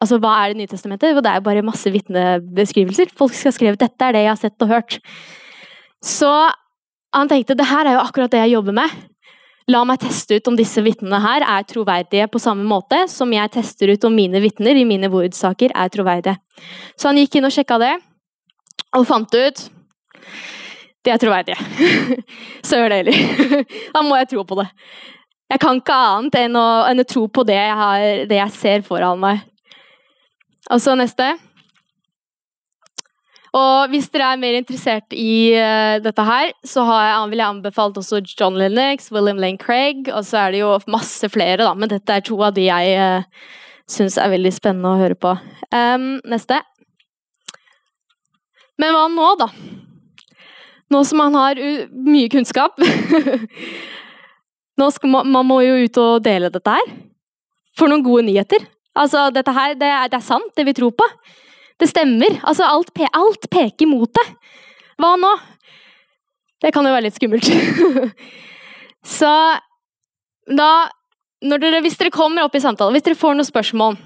altså, 0.00 0.18
hva 0.20 0.32
er 0.40 0.52
Det 0.52 0.60
nye 0.62 0.72
testamentet? 0.72 1.16
Det 1.16 1.30
er 1.30 1.44
bare 1.44 1.64
masse 1.64 1.92
vitnebeskrivelser. 1.92 3.12
Folk 3.16 3.36
skal 3.36 3.52
ha 3.52 3.56
skrevet 3.58 3.80
'dette 3.80 4.08
er 4.08 4.12
det 4.12 4.24
jeg 4.24 4.32
har 4.32 4.40
sett 4.40 4.64
og 4.64 4.68
hørt'. 4.68 4.98
Så 6.02 6.32
han 7.14 7.28
tenkte 7.28 7.56
det 7.56 7.68
her 7.68 7.86
er 7.86 7.96
jo 7.96 8.04
akkurat 8.06 8.30
det 8.32 8.40
jeg 8.40 8.56
jobber 8.56 8.72
med. 8.72 8.90
La 9.70 9.84
meg 9.84 10.00
teste 10.02 10.36
ut 10.36 10.48
om 10.48 10.56
disse 10.58 10.82
vitnene 10.82 11.20
her 11.22 11.44
er 11.46 11.62
troverdige 11.62 12.26
på 12.32 12.40
samme 12.42 12.64
måte 12.66 13.04
som 13.08 13.30
jeg 13.32 13.52
tester 13.54 13.92
ut 13.92 14.04
om 14.04 14.14
mine 14.14 14.40
vitner 14.42 14.74
i 14.74 14.84
mine 14.84 15.08
word 15.12 15.32
er 15.32 15.88
troverdige. 15.88 16.36
Så 16.96 17.08
han 17.08 17.16
gikk 17.16 17.36
inn 17.36 17.44
og 17.44 17.52
sjekka 17.54 17.78
det, 17.78 17.94
og 18.96 19.06
fant 19.06 19.30
ut 19.30 19.70
de 21.02 21.10
er 21.10 21.20
troverdige. 21.20 21.58
Søren 22.68 22.94
heller. 22.94 23.16
da 23.94 24.02
må 24.06 24.18
jeg 24.20 24.32
tro 24.34 24.44
på 24.46 24.58
det. 24.60 24.68
Jeg 25.52 25.60
kan 25.60 25.80
ikke 25.80 26.02
annet 26.08 26.36
enn 26.46 26.56
å, 26.56 26.66
enn 26.88 27.02
å 27.02 27.08
tro 27.08 27.26
på 27.28 27.44
det 27.44 27.58
jeg, 27.58 27.78
har, 27.78 28.04
det 28.30 28.38
jeg, 28.38 28.54
ser 28.56 28.84
foran 28.86 29.20
meg. 29.20 29.42
Og 30.72 30.80
så 30.80 30.94
neste. 30.96 31.26
Og 33.52 33.92
hvis 33.92 34.08
dere 34.14 34.30
er 34.32 34.40
mer 34.40 34.56
interessert 34.56 35.12
i 35.12 35.52
uh, 35.58 35.98
dette 36.00 36.24
her, 36.24 36.54
så 36.64 36.86
jeg, 36.88 37.26
vil 37.34 37.42
jeg 37.42 37.50
anbefalt 37.50 37.98
også 38.00 38.22
John 38.24 38.56
Lennox, 38.56 39.10
William 39.12 39.42
Lane 39.42 39.60
Craig, 39.60 40.08
og 40.08 40.24
så 40.24 40.46
er 40.46 40.54
det 40.54 40.62
jo 40.62 40.70
masse 40.88 41.28
flere, 41.28 41.60
da, 41.60 41.74
men 41.76 41.92
dette 41.92 42.16
er 42.16 42.24
to 42.24 42.38
av 42.40 42.56
de 42.56 42.64
jeg 42.70 42.96
uh, 42.96 43.50
syns 43.92 44.16
er 44.16 44.32
veldig 44.32 44.54
spennende 44.56 44.94
å 44.94 45.02
høre 45.02 45.18
på. 45.20 45.34
Um, 45.68 46.14
neste. 46.32 46.62
Men 48.80 48.96
hva 48.96 49.04
nå, 49.12 49.28
da? 49.42 49.52
Nå 50.92 51.02
som 51.08 51.22
man 51.22 51.36
har 51.38 51.58
mye 51.92 52.28
kunnskap 52.32 52.80
Nå 54.80 54.88
skal 54.92 55.12
man, 55.12 55.28
man 55.28 55.46
må 55.48 55.60
jo 55.64 55.74
ut 55.84 55.98
og 56.00 56.22
dele 56.24 56.48
dette 56.52 56.72
her. 56.72 56.92
For 57.76 57.92
noen 57.92 58.04
gode 58.04 58.24
nyheter. 58.24 58.64
Altså, 58.96 59.26
dette 59.32 59.52
her, 59.52 59.74
det 59.78 59.88
er, 59.88 60.08
det 60.08 60.16
er 60.16 60.24
sant, 60.24 60.48
det 60.56 60.64
vi 60.64 60.74
tror 60.76 60.94
på. 60.96 61.06
Det 61.80 61.88
stemmer. 61.90 62.38
Altså, 62.40 62.64
alt, 62.64 62.88
pe 62.96 63.04
alt 63.12 63.48
peker 63.52 63.88
mot 63.90 64.08
det. 64.16 64.24
Hva 64.96 65.12
nå? 65.20 65.32
Det 66.64 66.72
kan 66.74 66.88
jo 66.88 66.94
være 66.94 67.04
litt 67.08 67.18
skummelt. 67.18 67.48
Så 69.18 69.30
da 70.56 70.72
dere, 71.42 71.82
Hvis 71.82 71.98
dere 71.98 72.14
kommer 72.14 72.46
opp 72.46 72.54
i 72.54 72.62
samtale, 72.62 72.94
hvis 72.94 73.06
dere 73.06 73.18
får 73.18 73.36
noen 73.36 73.48
spørsmål, 73.48 73.96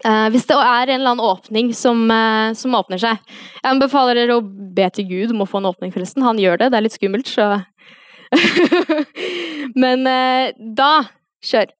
Eh, 0.00 0.26
hvis 0.32 0.46
det 0.48 0.56
er 0.56 0.88
en 0.88 1.00
eller 1.00 1.12
annen 1.12 1.26
åpning 1.28 1.74
som, 1.76 2.06
uh, 2.08 2.54
som, 2.56 2.72
åpner 2.72 2.96
seg 3.02 3.18
Jeg 3.20 3.66
anbefaler 3.68 4.16
dere 4.16 4.38
å 4.38 4.44
be 4.44 4.86
til 4.96 5.04
Gud 5.10 5.34
om 5.34 5.42
å 5.44 5.48
få 5.48 5.60
en 5.60 5.68
åpning, 5.68 5.92
forresten. 5.92 6.24
Han 6.24 6.40
gjør 6.40 6.62
det. 6.62 6.70
Det 6.72 6.78
er 6.78 6.86
litt 6.86 6.96
skummelt, 6.96 7.28
så 7.28 7.60
Men 9.82 10.06
uh, 10.08 10.56
da 10.56 10.92
kjør. 11.44 11.74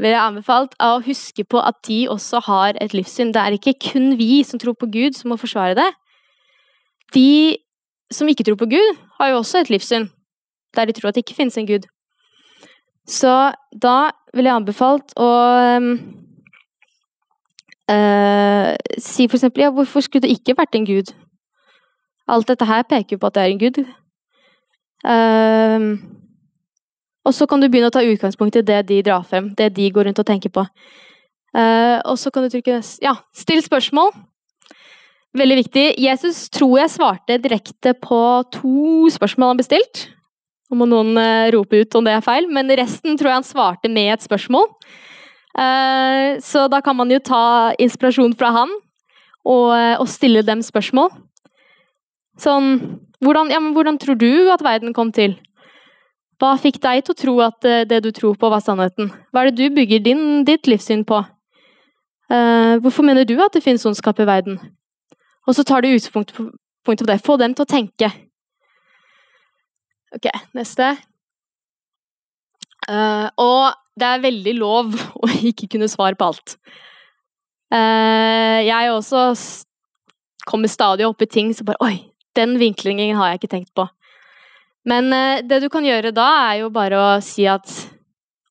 Vil 0.00 0.10
jeg 0.10 0.22
anbefalt 0.22 0.72
å 0.82 0.96
huske 1.04 1.44
på 1.44 1.60
at 1.60 1.76
de 1.86 2.00
også 2.10 2.40
har 2.48 2.80
et 2.82 2.96
livssyn. 2.96 3.34
Det 3.34 3.42
er 3.42 3.58
ikke 3.58 3.76
kun 3.92 4.16
vi 4.18 4.40
som 4.46 4.58
tror 4.58 4.74
på 4.78 4.88
Gud, 4.90 5.14
som 5.14 5.30
må 5.30 5.38
forsvare 5.38 5.76
det. 5.78 5.90
De 7.14 7.60
som 8.10 8.28
ikke 8.30 8.46
tror 8.48 8.58
på 8.58 8.72
Gud, 8.72 8.96
har 9.20 9.30
jo 9.30 9.42
også 9.42 9.60
et 9.60 9.70
livssyn 9.70 10.08
der 10.74 10.88
de 10.88 10.96
tror 10.96 11.12
at 11.12 11.14
det 11.14 11.22
ikke 11.22 11.36
finnes 11.36 11.54
en 11.60 11.68
Gud. 11.68 11.84
Så 13.06 13.30
da 13.70 13.98
vil 14.34 14.48
jeg 14.48 14.56
anbefalt 14.56 15.12
å 15.20 15.28
Uh, 17.84 18.72
si 18.96 19.26
for 19.28 19.36
eksempel 19.36 19.66
ja, 19.66 19.70
hvorfor 19.74 20.00
skulle 20.00 20.24
det 20.24 20.32
ikke 20.32 20.56
vært 20.56 20.76
en 20.78 20.86
gud? 20.88 21.10
Alt 22.24 22.48
dette 22.48 22.64
her 22.64 22.84
peker 22.88 23.16
jo 23.16 23.20
på 23.20 23.28
at 23.28 23.36
det 23.36 23.42
er 23.42 23.52
en 23.52 23.60
gud. 23.60 23.80
Uh, 25.04 25.88
og 27.24 27.34
så 27.36 27.48
kan 27.48 27.60
du 27.60 27.68
begynne 27.68 27.90
å 27.92 27.94
ta 27.94 28.04
utgangspunkt 28.04 28.56
i 28.56 28.64
det 28.64 28.80
de 28.88 29.02
drar 29.04 29.24
frem, 29.28 29.52
det 29.56 29.74
de 29.76 29.90
går 29.92 30.08
rundt 30.08 30.22
og 30.22 30.28
tenker 30.28 30.52
på. 30.52 30.64
Uh, 31.54 32.00
og 32.08 32.16
så 32.18 32.32
kan 32.32 32.44
du 32.44 32.52
trykke 32.52 32.80
Ja, 33.04 33.18
still 33.36 33.60
spørsmål. 33.64 34.14
Veldig 35.36 35.56
viktig. 35.64 35.86
Jesus 36.00 36.48
tror 36.54 36.78
jeg 36.78 36.94
svarte 36.94 37.40
direkte 37.42 37.92
på 37.98 38.18
to 38.54 39.10
spørsmål 39.12 39.52
han 39.52 39.60
bestilt. 39.60 40.08
Nå 40.70 40.78
må 40.78 40.86
noen 40.88 41.18
rope 41.52 41.82
ut 41.82 41.96
om 41.98 42.06
det 42.06 42.14
er 42.14 42.24
feil, 42.24 42.46
men 42.48 42.70
resten 42.78 43.18
tror 43.18 43.28
jeg 43.32 43.40
han 43.42 43.46
svarte 43.46 43.90
med 43.90 44.14
et 44.14 44.24
spørsmål. 44.24 44.70
Eh, 45.54 46.40
så 46.42 46.66
da 46.68 46.80
kan 46.82 46.96
man 46.98 47.10
jo 47.10 47.20
ta 47.22 47.74
inspirasjon 47.78 48.34
fra 48.34 48.50
han 48.56 48.70
og, 49.44 49.70
eh, 49.76 49.96
og 50.00 50.08
stille 50.10 50.42
dem 50.42 50.64
spørsmål. 50.66 51.12
Sånn 52.40 52.98
hvordan, 53.22 53.52
ja, 53.54 53.60
hvordan, 53.62 53.98
tror 53.98 54.18
du 54.18 54.50
at 54.50 54.64
verden 54.64 54.92
kom 54.92 55.12
til? 55.14 55.36
Hva 56.42 56.56
fikk 56.58 56.80
deg 56.82 57.04
til 57.04 57.14
å 57.14 57.20
tro 57.20 57.34
at 57.46 57.64
eh, 57.64 57.84
det 57.86 58.02
du 58.02 58.10
tror 58.10 58.34
på, 58.34 58.50
var 58.50 58.64
sannheten? 58.64 59.12
Hva 59.30 59.44
er 59.44 59.52
det 59.52 59.62
du 59.62 59.76
bygger 59.78 60.02
din, 60.02 60.42
ditt 60.44 60.66
livssyn 60.66 61.06
på? 61.06 61.22
Hvorfor 62.34 63.04
mener 63.04 63.26
du 63.28 63.36
at 63.44 63.52
det 63.52 63.60
finnes 63.62 63.84
ondskap 63.86 64.18
i 64.18 64.26
verden? 64.26 64.56
Og 65.46 65.54
så 65.54 65.62
tar 65.62 65.84
du 65.84 65.90
utgangspunkt 65.92 66.32
på 66.34 66.94
det. 67.06 67.18
Få 67.22 67.36
dem 67.38 67.52
til 67.54 67.62
å 67.62 67.68
tenke. 67.68 68.08
Ok, 70.16 70.30
neste. 70.56 70.88
Og 72.88 73.83
det 73.98 74.08
er 74.08 74.24
veldig 74.24 74.54
lov 74.58 74.96
å 75.22 75.30
ikke 75.50 75.68
kunne 75.74 75.90
svare 75.90 76.18
på 76.18 76.30
alt. 76.32 76.56
Uh, 77.74 78.60
jeg 78.62 78.92
også 78.92 79.26
kommer 80.46 80.70
stadig 80.70 81.06
opp 81.08 81.22
i 81.24 81.30
ting 81.30 81.48
som 81.56 81.66
bare 81.66 81.80
Oi, 81.82 81.96
den 82.36 82.58
vinklingen 82.60 83.16
har 83.18 83.32
jeg 83.32 83.42
ikke 83.42 83.54
tenkt 83.56 83.72
på. 83.76 83.86
Men 84.86 85.08
uh, 85.14 85.40
det 85.42 85.62
du 85.64 85.70
kan 85.72 85.86
gjøre 85.86 86.12
da, 86.14 86.28
er 86.50 86.62
jo 86.62 86.72
bare 86.74 87.00
å 87.00 87.08
si 87.24 87.48
at 87.50 87.70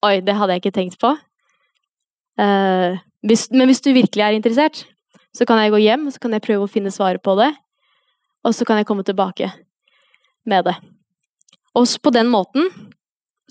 Oi, 0.03 0.17
det 0.25 0.35
hadde 0.35 0.57
jeg 0.57 0.65
ikke 0.65 0.75
tenkt 0.75 0.97
på. 0.99 1.13
Men 2.35 3.69
hvis 3.69 3.83
du 3.85 3.93
virkelig 3.95 4.23
er 4.25 4.35
interessert, 4.35 4.81
så 5.31 5.45
kan 5.47 5.61
jeg 5.61 5.71
gå 5.71 5.79
hjem 5.79 6.09
så 6.11 6.19
kan 6.19 6.35
jeg 6.35 6.43
prøve 6.43 6.65
å 6.65 6.71
finne 6.71 6.91
svaret 6.91 7.23
på 7.23 7.37
det. 7.39 7.53
Og 8.43 8.51
så 8.51 8.67
kan 8.67 8.81
jeg 8.81 8.87
komme 8.89 9.05
tilbake 9.07 9.47
med 10.43 10.67
det. 10.67 10.75
Og 11.79 11.87
på 12.03 12.11
den 12.13 12.27
måten 12.29 12.67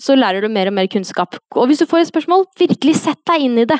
så 0.03 0.17
lærer 0.17 0.43
du 0.43 0.51
mer 0.51 0.67
og 0.69 0.75
mer 0.75 0.89
kunnskap. 0.91 1.37
Og 1.55 1.69
hvis 1.69 1.79
du 1.79 1.87
får 1.87 2.03
et 2.03 2.11
spørsmål, 2.11 2.45
virkelig 2.59 2.97
sett 2.99 3.21
deg 3.29 3.47
inn 3.47 3.61
i 3.61 3.67
det. 3.69 3.79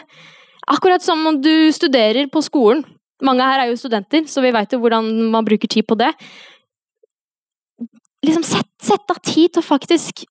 Akkurat 0.72 1.04
som 1.04 1.20
om 1.28 1.40
du 1.44 1.72
studerer 1.76 2.30
på 2.32 2.44
skolen. 2.46 2.86
Mange 3.24 3.46
her 3.48 3.64
er 3.64 3.72
jo 3.72 3.80
studenter, 3.80 4.26
så 4.28 4.44
vi 4.44 4.54
veit 4.56 4.72
jo 4.72 4.80
hvordan 4.84 5.10
man 5.32 5.46
bruker 5.48 5.70
tid 5.72 5.88
på 5.88 5.98
det. 6.00 6.12
Liksom 8.24 8.46
Sett, 8.48 8.70
sett 8.80 9.12
av 9.12 9.20
tid 9.20 9.52
til 9.52 9.60
å 9.60 9.68
faktisk 9.68 10.24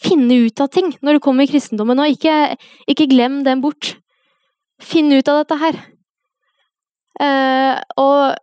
finne 0.00 0.38
ut 0.46 0.60
av 0.62 0.70
ting 0.72 0.92
når 1.04 1.18
du 1.18 1.24
kommer 1.24 1.44
i 1.44 1.50
kristendommen, 1.50 2.00
og 2.00 2.12
ikke, 2.14 2.56
ikke 2.88 3.08
glem 3.10 3.42
den 3.44 3.60
bort. 3.64 3.94
Finn 4.80 5.12
ut 5.12 5.28
av 5.28 5.42
dette 5.42 5.58
her. 5.60 5.80
Uh, 7.20 7.76
og 8.00 8.38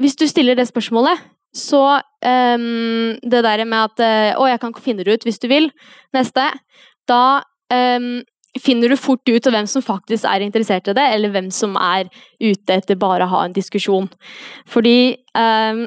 hvis 0.00 0.16
du 0.16 0.24
stiller 0.30 0.56
det 0.56 0.70
spørsmålet, 0.70 1.20
så 1.52 1.84
um, 2.00 3.16
det 3.22 3.44
der 3.44 3.64
med 3.68 3.78
at 3.78 4.02
uh, 4.02 4.40
Å, 4.40 4.48
jeg 4.48 4.60
kan 4.62 4.76
finne 4.80 5.04
det 5.04 5.18
ut 5.18 5.26
hvis 5.28 5.40
du 5.42 5.48
vil. 5.52 5.68
Neste. 6.16 6.46
Da 7.08 7.42
um, 7.72 8.22
finner 8.60 8.92
du 8.92 9.00
fort 9.00 9.28
ut 9.28 9.48
av 9.48 9.56
hvem 9.56 9.68
som 9.68 9.84
faktisk 9.84 10.28
er 10.28 10.44
interessert 10.44 10.88
i 10.88 10.96
det, 10.96 11.08
eller 11.14 11.32
hvem 11.32 11.50
som 11.52 11.76
er 11.80 12.08
ute 12.40 12.76
etter 12.76 13.00
bare 13.00 13.26
å 13.26 13.32
ha 13.32 13.44
en 13.46 13.56
diskusjon. 13.56 14.08
Fordi 14.68 15.14
um, 15.36 15.86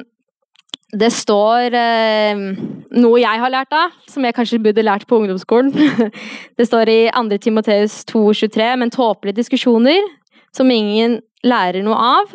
det 0.94 1.08
står 1.12 1.74
eh, 1.74 2.42
noe 2.94 3.18
jeg 3.18 3.40
har 3.42 3.50
lært 3.52 3.74
av, 3.74 3.94
som 4.08 4.24
jeg 4.24 4.36
kanskje 4.36 4.60
burde 4.62 4.84
lært 4.86 5.06
på 5.10 5.18
ungdomsskolen. 5.18 5.72
det 6.58 6.66
står 6.68 6.92
i 6.92 7.00
2. 7.10 7.40
Timoteus 7.42 8.04
2,23.: 8.06 8.68
Men 8.78 8.94
tåpelige 8.94 9.40
diskusjoner 9.40 10.06
som 10.54 10.70
ingen 10.70 11.18
lærer 11.44 11.82
noe 11.84 11.98
av, 11.98 12.30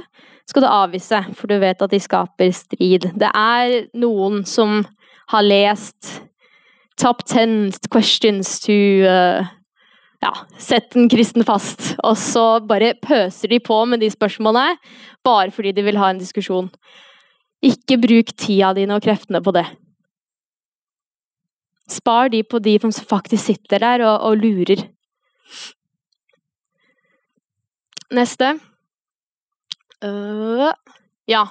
skal 0.49 0.65
du 0.65 0.69
avvise, 0.69 1.21
for 1.38 1.47
du 1.47 1.58
vet 1.62 1.82
at 1.82 1.93
de 1.93 1.99
skaper 2.01 2.51
strid. 2.56 3.08
Det 3.15 3.30
er 3.32 3.88
noen 3.97 4.43
som 4.47 4.82
har 5.32 5.45
lest 5.45 6.21
top 6.99 7.23
ten 7.25 7.71
questions 7.91 8.60
to 8.65 8.75
uh, 9.08 9.47
ja, 10.21 10.34
sett 10.58 10.95
en 10.95 11.10
kristen 11.10 11.45
fast, 11.47 11.95
og 12.04 12.17
så 12.19 12.62
bare 12.67 12.93
pøser 13.01 13.54
de 13.54 13.62
på 13.63 13.80
med 13.89 14.04
de 14.04 14.12
spørsmålene 14.13 14.77
bare 15.25 15.54
fordi 15.54 15.73
de 15.77 15.86
vil 15.86 15.99
ha 16.01 16.12
en 16.12 16.21
diskusjon. 16.21 16.69
Ikke 17.62 17.99
bruk 18.01 18.34
tida 18.38 18.73
dine 18.77 18.97
og 18.97 19.06
kreftene 19.06 19.41
på 19.43 19.54
det. 19.54 19.65
Spar 21.91 22.32
de 22.32 22.41
på 22.47 22.62
de 22.63 22.77
som 22.82 22.93
faktisk 22.93 23.49
sitter 23.49 23.82
der 23.84 24.06
og, 24.08 24.30
og 24.30 24.38
lurer. 24.41 24.86
Neste. 28.12 28.56
Uh, 30.01 30.69
ja. 31.29 31.45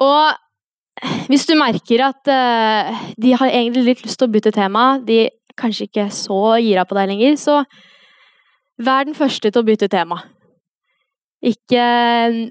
Og 0.00 1.26
hvis 1.30 1.44
du 1.48 1.54
merker 1.58 2.06
at 2.08 2.30
uh, 2.30 3.02
de 3.20 3.34
har 3.36 3.50
egentlig 3.50 3.84
litt 3.90 4.06
lyst 4.06 4.20
til 4.20 4.28
å 4.28 4.32
bytte 4.32 4.54
tema, 4.56 4.96
de 5.04 5.26
kanskje 5.56 5.88
ikke 5.88 6.08
så 6.12 6.56
gira 6.60 6.84
på 6.88 6.96
deg 6.96 7.10
lenger, 7.12 7.36
så 7.40 7.60
vær 8.80 9.06
den 9.08 9.16
første 9.16 9.50
til 9.50 9.62
å 9.62 9.66
bytte 9.66 9.88
tema. 9.92 10.22
Ikke 11.46 11.82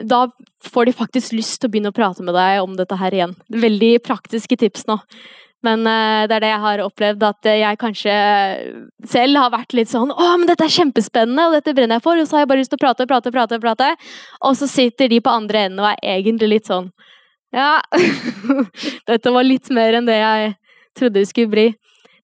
Da 0.05 0.19
får 0.65 0.87
de 0.87 0.93
faktisk 0.95 1.33
lyst 1.35 1.59
til 1.59 1.69
å 1.69 1.73
begynne 1.73 1.91
å 1.91 1.95
prate 1.95 2.23
med 2.25 2.37
deg 2.37 2.61
om 2.63 2.75
dette 2.77 2.97
her 2.97 3.13
igjen. 3.13 3.33
Veldig 3.49 3.91
praktiske 4.05 4.57
tips 4.61 4.85
nå. 4.89 4.99
Men 5.63 5.85
uh, 5.87 6.25
det 6.27 6.35
er 6.35 6.43
det 6.43 6.51
jeg 6.51 6.63
har 6.65 6.83
opplevd, 6.83 7.23
at 7.25 7.47
jeg 7.49 7.79
kanskje 7.81 8.15
selv 9.09 9.39
har 9.41 9.53
vært 9.53 9.73
litt 9.77 9.89
sånn 9.89 10.11
'Å, 10.11 10.27
men 10.37 10.49
dette 10.49 10.65
er 10.67 10.75
kjempespennende, 10.75 11.47
og 11.47 11.55
dette 11.57 11.73
brenner 11.73 11.97
jeg 11.97 12.05
for.' 12.05 12.19
Og 12.21 12.27
så 12.27 12.37
har 12.37 12.45
jeg 12.45 12.51
bare 12.51 12.61
lyst 12.61 12.73
til 12.73 12.81
å 12.81 12.85
prate 12.85 13.07
prate, 13.07 13.31
prate, 13.31 13.59
prate. 13.63 13.89
Og 14.41 14.57
så 14.59 14.69
sitter 14.69 15.09
de 15.09 15.21
på 15.21 15.33
andre 15.33 15.65
enden 15.65 15.81
og 15.81 15.89
er 15.93 16.19
egentlig 16.19 16.51
litt 16.57 16.69
sånn 16.69 16.91
Ja, 17.55 17.79
dette 19.09 19.31
var 19.31 19.45
litt 19.47 19.69
mer 19.71 19.95
enn 19.95 20.05
det 20.05 20.19
jeg 20.19 20.55
trodde 20.97 21.21
det 21.21 21.29
skulle 21.29 21.53
bli. 21.53 21.67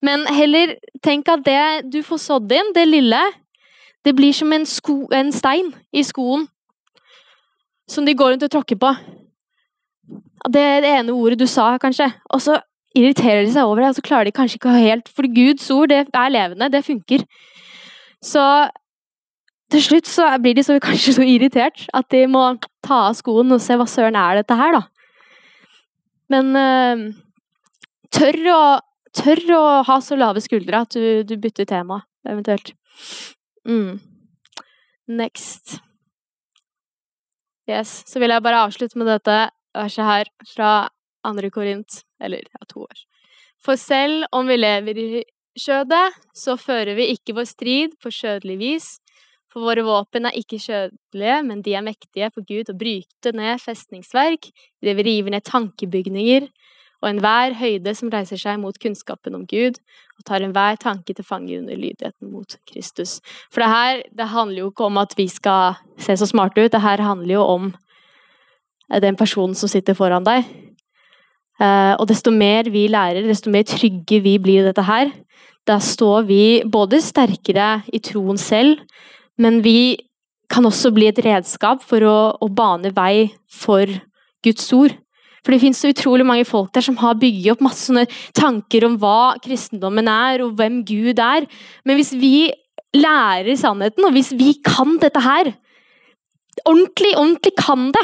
Men 0.01 0.25
heller 0.25 0.75
tenk 1.05 1.29
at 1.29 1.45
det 1.45 1.91
du 1.93 2.01
får 2.03 2.19
sådd 2.25 2.51
inn, 2.51 2.73
det 2.75 2.87
lille, 2.89 3.21
det 4.03 4.15
blir 4.17 4.33
som 4.33 4.51
en, 4.53 4.65
sko, 4.65 5.05
en 5.13 5.31
stein 5.31 5.69
i 5.93 6.03
skoen 6.03 6.47
som 7.91 8.05
de 8.07 8.15
går 8.17 8.33
rundt 8.33 8.45
og 8.47 8.51
tråkker 8.51 8.79
på. 8.81 8.91
Det 10.49 10.65
det 10.83 10.89
ene 10.89 11.13
ordet 11.13 11.39
du 11.39 11.47
sa, 11.47 11.75
kanskje. 11.77 12.07
Og 12.33 12.41
så 12.41 12.57
irriterer 12.97 13.45
de 13.45 13.53
seg 13.53 13.67
over 13.67 13.83
det, 13.83 13.91
og 13.91 13.97
så 13.97 14.05
klarer 14.05 14.27
de 14.27 14.35
kanskje 14.35 14.59
ikke 14.59 14.75
helt 14.75 15.09
For 15.11 15.27
Guds 15.31 15.69
ord, 15.73 15.91
det 15.91 16.03
er 16.11 16.33
levende, 16.33 16.69
det 16.71 16.83
funker. 16.85 17.25
Så 18.21 18.43
til 19.71 19.83
slutt 19.85 20.09
så 20.11 20.27
blir 20.43 20.57
de 20.57 20.65
så, 20.67 20.77
kanskje 20.83 21.15
så 21.17 21.25
irritert 21.25 21.85
at 21.95 22.09
de 22.13 22.25
må 22.31 22.43
ta 22.83 23.07
av 23.09 23.17
skoen 23.19 23.55
og 23.55 23.63
se 23.63 23.77
hva 23.79 23.87
søren 23.89 24.19
er 24.19 24.41
dette 24.41 24.57
her, 24.59 24.77
da. 24.79 24.83
Men 26.31 26.55
uh, 26.55 27.05
tør, 28.15 28.39
å, 28.53 28.61
tør 29.15 29.43
å 29.57 29.63
ha 29.87 29.99
så 30.03 30.15
lave 30.19 30.43
skuldre 30.43 30.85
at 30.85 30.95
du, 30.95 31.23
du 31.27 31.35
bytter 31.39 31.67
tema, 31.67 32.01
eventuelt. 32.27 32.73
Mm. 33.67 33.99
Next. 35.11 35.79
Yes. 37.69 38.01
Så 38.07 38.19
vil 38.19 38.31
jeg 38.31 38.43
bare 38.43 38.63
avslutte 38.65 38.99
med 38.99 39.09
dette 39.11 39.37
verset 39.75 40.07
her 40.07 40.31
fra 40.53 40.71
andre 41.27 41.51
Korint 41.53 42.01
eller 42.21 42.43
ja, 42.47 42.65
to 42.67 42.85
år. 42.85 43.05
For 43.61 43.77
selv 43.77 44.25
om 44.33 44.49
vi 44.49 44.57
lever 44.57 44.97
i 44.97 45.23
skjødet, 45.59 46.17
så 46.33 46.57
fører 46.57 46.95
vi 46.97 47.11
ikke 47.13 47.35
vår 47.37 47.49
strid 47.49 47.95
på 48.01 48.11
skjødelig 48.13 48.57
vis. 48.61 48.89
For 49.51 49.65
våre 49.67 49.83
våpen 49.83 50.25
er 50.29 50.37
ikke 50.39 50.61
kjødelige, 50.63 51.37
men 51.47 51.61
de 51.65 51.75
er 51.75 51.85
mektige 51.85 52.31
for 52.31 52.47
Gud 52.47 52.71
å 52.71 52.77
bryte 52.77 53.33
ned 53.35 53.59
festningsverk, 53.61 54.47
det 54.81 54.95
vil 54.95 55.07
rive 55.09 55.33
ned 55.33 55.43
tankebygninger 55.47 56.47
og 57.01 57.09
enhver 57.09 57.55
høyde 57.57 57.93
som 57.97 58.11
reiser 58.13 58.39
seg 58.39 58.59
mot 58.61 58.77
kunnskapen 58.81 59.35
om 59.35 59.45
Gud, 59.49 59.79
og 60.19 60.25
tar 60.27 60.45
enhver 60.45 60.77
tanke 60.81 61.15
til 61.17 61.25
fange 61.25 61.57
under 61.57 61.77
lydigheten 61.77 62.29
mot 62.29 62.57
Kristus. 62.69 63.19
For 63.49 63.63
det 63.63 63.71
her 63.73 64.03
det 64.17 64.27
handler 64.31 64.63
jo 64.63 64.71
ikke 64.71 64.89
om 64.89 64.99
at 65.01 65.15
vi 65.17 65.25
skal 65.31 65.79
se 66.01 66.15
så 66.17 66.29
smarte 66.29 66.61
ut, 66.61 66.71
det 66.71 66.83
her 66.83 67.01
handler 67.01 67.39
jo 67.39 67.47
om 67.57 67.71
eh, 68.93 69.01
den 69.01 69.17
personen 69.17 69.57
som 69.57 69.71
sitter 69.71 69.97
foran 69.97 70.27
deg. 70.27 70.45
Eh, 71.61 71.93
og 71.99 72.07
desto 72.09 72.33
mer 72.33 72.69
vi 72.73 72.87
lærer, 72.89 73.27
desto 73.27 73.51
mer 73.53 73.67
trygge 73.69 74.21
vi 74.23 74.37
blir 74.41 74.63
i 74.63 74.69
dette 74.69 74.85
her, 74.87 75.11
da 75.69 75.77
står 75.77 76.25
vi 76.25 76.43
både 76.65 77.01
sterkere 77.05 77.83
i 77.93 78.01
troen 78.01 78.39
selv, 78.41 78.79
men 79.37 79.59
vi 79.61 79.99
kan 80.51 80.65
også 80.67 80.91
bli 80.93 81.07
et 81.11 81.21
redskap 81.23 81.83
for 81.85 82.03
å, 82.03 82.17
å 82.41 82.47
bane 82.51 82.91
vei 82.95 83.29
for 83.45 83.87
Guds 84.43 84.65
ord. 84.75 84.97
For 85.41 85.53
det 85.53 85.61
finnes 85.63 85.79
så 85.81 85.89
utrolig 85.89 86.25
mange 86.27 86.45
folk 86.45 86.69
der 86.75 86.85
som 86.85 86.97
har 87.01 87.17
bygget 87.17 87.55
opp 87.55 87.63
masse 87.65 87.87
sånne 87.87 88.05
tanker 88.37 88.85
om 88.85 88.97
hva 89.01 89.37
kristendommen 89.41 90.09
er, 90.11 90.43
og 90.45 90.57
hvem 90.57 90.81
Gud 90.85 91.21
er. 91.21 91.47
Men 91.85 91.97
hvis 91.97 92.11
vi 92.13 92.51
lærer 92.97 93.53
sannheten, 93.57 94.05
og 94.05 94.13
hvis 94.17 94.33
vi 94.37 94.53
kan 94.65 94.97
dette 95.01 95.23
her 95.23 95.53
Ordentlig, 96.67 97.13
ordentlig 97.15 97.53
kan 97.57 97.85
det! 97.95 98.01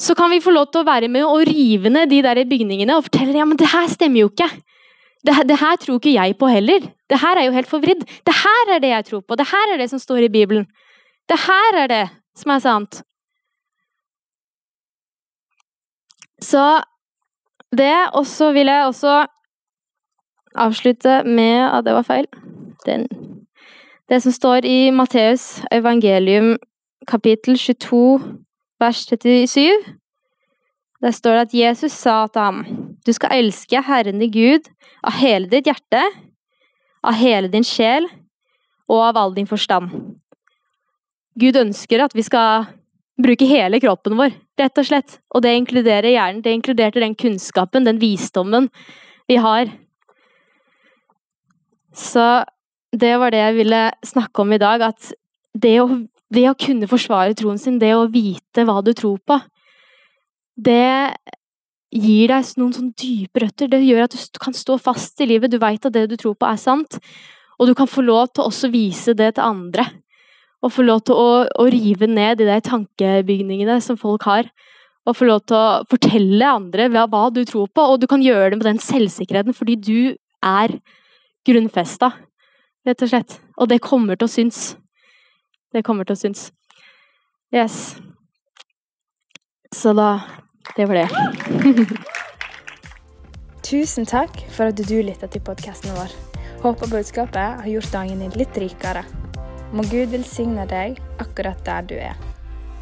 Så 0.00 0.14
kan 0.16 0.32
vi 0.32 0.40
få 0.40 0.52
lov 0.54 0.70
til 0.72 0.80
å 0.80 0.88
være 0.88 1.10
med 1.12 1.26
og 1.28 1.44
rive 1.48 1.92
ned 1.92 2.08
de 2.08 2.22
der 2.24 2.40
bygningene 2.48 2.96
og 2.96 3.04
fortelle 3.10 3.36
ja, 3.36 3.44
men 3.44 3.58
det 3.60 3.68
her 3.68 3.88
stemmer 3.92 4.22
jo 4.22 4.30
ikke. 4.30 4.48
Det, 5.20 5.34
det, 5.44 5.58
her 5.60 5.76
tror 5.76 5.98
ikke 5.98 6.14
jeg 6.14 6.36
på 6.40 6.48
heller. 6.48 6.86
Det 7.10 7.18
her 7.20 7.36
er 7.36 7.44
jo 7.44 7.52
helt 7.52 7.68
forvridd. 7.68 8.06
Det 8.24 8.36
her 8.38 8.72
er 8.74 8.80
det 8.80 8.94
jeg 8.94 9.06
tror 9.10 9.20
på. 9.20 9.36
Det 9.36 9.46
her 9.50 9.74
er 9.74 9.82
det 9.82 9.90
som 9.92 10.00
står 10.00 10.24
i 10.24 10.32
Bibelen. 10.32 10.64
Det 11.28 11.36
her 11.44 11.82
er 11.82 11.92
det 11.92 12.04
som 12.40 12.54
er 12.54 12.62
sant. 12.64 13.02
Så 16.40 16.64
det, 17.76 17.92
og 18.16 18.24
så 18.26 18.52
vil 18.56 18.72
jeg 18.72 18.86
også 18.86 19.26
avslutte 20.56 21.22
med 21.28 21.68
at 21.68 21.84
det 21.84 21.94
var 21.94 22.08
feil. 22.08 22.26
Den. 22.86 23.04
Det 24.08 24.22
som 24.22 24.32
står 24.32 24.64
i 24.64 24.90
Matteus 24.90 25.60
evangelium 25.72 26.56
kapittel 27.06 27.58
22 27.58 28.39
vers 28.80 29.04
37. 29.06 29.96
Der 31.00 31.14
står 31.16 31.36
det 31.36 31.44
at 31.46 31.54
Jesus 31.56 31.92
sa 31.96 32.26
til 32.28 32.42
ham, 32.42 32.64
du 33.04 33.12
skal 33.16 33.38
elske 33.38 33.80
Herren 33.84 34.20
din 34.20 34.32
Gud 34.32 34.68
av 35.06 35.16
hele 35.20 35.48
ditt 35.48 35.68
hjerte, 35.68 36.02
av 37.00 37.16
hele 37.16 37.48
din 37.48 37.64
sjel 37.64 38.08
og 38.90 39.00
av 39.06 39.20
all 39.20 39.36
din 39.36 39.48
forstand. 39.48 40.18
Gud 41.40 41.56
ønsker 41.56 42.04
at 42.04 42.16
vi 42.16 42.24
skal 42.26 42.66
bruke 43.20 43.48
hele 43.48 43.80
kroppen 43.80 44.16
vår, 44.18 44.34
rett 44.60 44.80
og 44.80 44.88
slett. 44.88 45.18
Og 45.32 45.44
det 45.44 45.54
inkluderer 45.56 46.10
hjernen. 46.12 46.42
Det 46.44 46.52
inkluderte 46.52 47.00
den 47.00 47.16
kunnskapen, 47.16 47.86
den 47.86 48.00
visdommen 48.02 48.68
vi 49.30 49.38
har. 49.40 49.70
Så 51.96 52.44
det 52.92 53.14
var 53.22 53.32
det 53.32 53.40
jeg 53.40 53.58
ville 53.60 53.82
snakke 54.06 54.42
om 54.42 54.52
i 54.52 54.60
dag. 54.60 54.84
At 54.90 55.12
det 55.54 55.76
å, 55.82 55.88
det 56.30 56.46
å 56.50 56.56
kunne 56.58 56.88
forsvare 56.90 57.34
troen 57.38 57.58
sin, 57.58 57.80
det 57.82 57.92
å 57.96 58.08
vite 58.10 58.64
hva 58.66 58.78
du 58.86 58.92
tror 58.96 59.18
på, 59.26 59.40
det 60.60 61.16
gir 61.90 62.30
deg 62.30 62.52
noen 62.60 62.74
sånn 62.76 62.92
dype 62.98 63.42
røtter. 63.42 63.70
Det 63.70 63.80
gjør 63.82 64.06
at 64.06 64.14
du 64.14 64.38
kan 64.42 64.54
stå 64.54 64.76
fast 64.78 65.20
i 65.22 65.26
livet. 65.26 65.50
Du 65.50 65.58
veit 65.58 65.84
at 65.86 65.94
det 65.94 66.06
du 66.10 66.16
tror 66.20 66.36
på, 66.38 66.46
er 66.46 66.60
sant. 66.60 67.00
Og 67.58 67.66
du 67.66 67.74
kan 67.76 67.90
få 67.90 68.04
lov 68.06 68.30
til 68.30 68.44
å 68.44 68.50
også 68.50 68.70
vise 68.72 69.16
det 69.16 69.34
til 69.36 69.46
andre 69.46 69.88
og 70.60 70.74
få 70.74 70.84
lov 70.84 71.04
til 71.08 71.16
å, 71.16 71.28
å, 71.48 71.66
rive 71.72 72.08
ned 72.10 72.40
de 72.40 72.48
der 72.48 72.60
tankebygningene 72.64 73.78
som 73.80 73.96
folk 74.00 74.26
har. 74.28 74.50
Og 75.08 75.16
få 75.16 75.28
lov 75.30 75.42
til 75.48 75.56
å 75.56 75.80
fortelle 75.88 76.44
andre 76.44 76.90
hva, 76.92 77.22
du 77.32 77.42
tror 77.48 77.70
på, 77.72 77.84
og 77.84 78.02
du 78.02 78.06
kan 78.10 78.20
gjøre 78.20 78.52
det 78.52 78.58
med 78.60 78.68
den 78.68 78.82
selvsikkerheten 78.84 79.56
fordi 79.56 79.78
du 79.80 80.00
er 80.44 80.76
grunnfesta, 81.48 82.12
rett 82.86 83.04
og 83.06 83.12
slett. 83.12 83.38
Og 83.56 83.70
det 83.72 83.80
kommer 83.84 84.20
til 84.20 84.28
å 84.28 84.34
synes. 84.34 84.60
Det 85.70 85.84
kommer 85.86 86.04
til 86.04 86.16
å 86.16 86.20
synes. 86.20 86.48
Yes. 87.54 87.96
Så 89.74 89.94
da 89.94 90.20
Det 90.76 90.86
var 90.86 90.94
det. 91.00 91.08
Tusen 93.70 94.06
takk 94.06 94.34
for 94.50 94.70
at 94.70 94.78
du 94.78 94.96
lytta 95.02 95.26
til 95.30 95.42
podkasten 95.46 95.94
vår. 95.94 96.14
Håper 96.62 96.90
budskapet 96.92 97.62
har 97.62 97.70
gjort 97.70 97.92
dagen 97.92 98.22
din 98.22 98.34
litt 98.38 98.58
rikere. 98.58 99.04
Må 99.72 99.86
Gud 99.90 100.10
velsigne 100.14 100.66
deg 100.70 100.98
akkurat 101.22 101.62
der 101.66 101.86
du 101.86 101.96
er. 101.98 102.18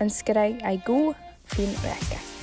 Ønsker 0.01 0.41
deg 0.41 0.65
ei 0.65 0.81
god, 0.87 1.15
fin 1.53 1.73
uke. 1.85 2.38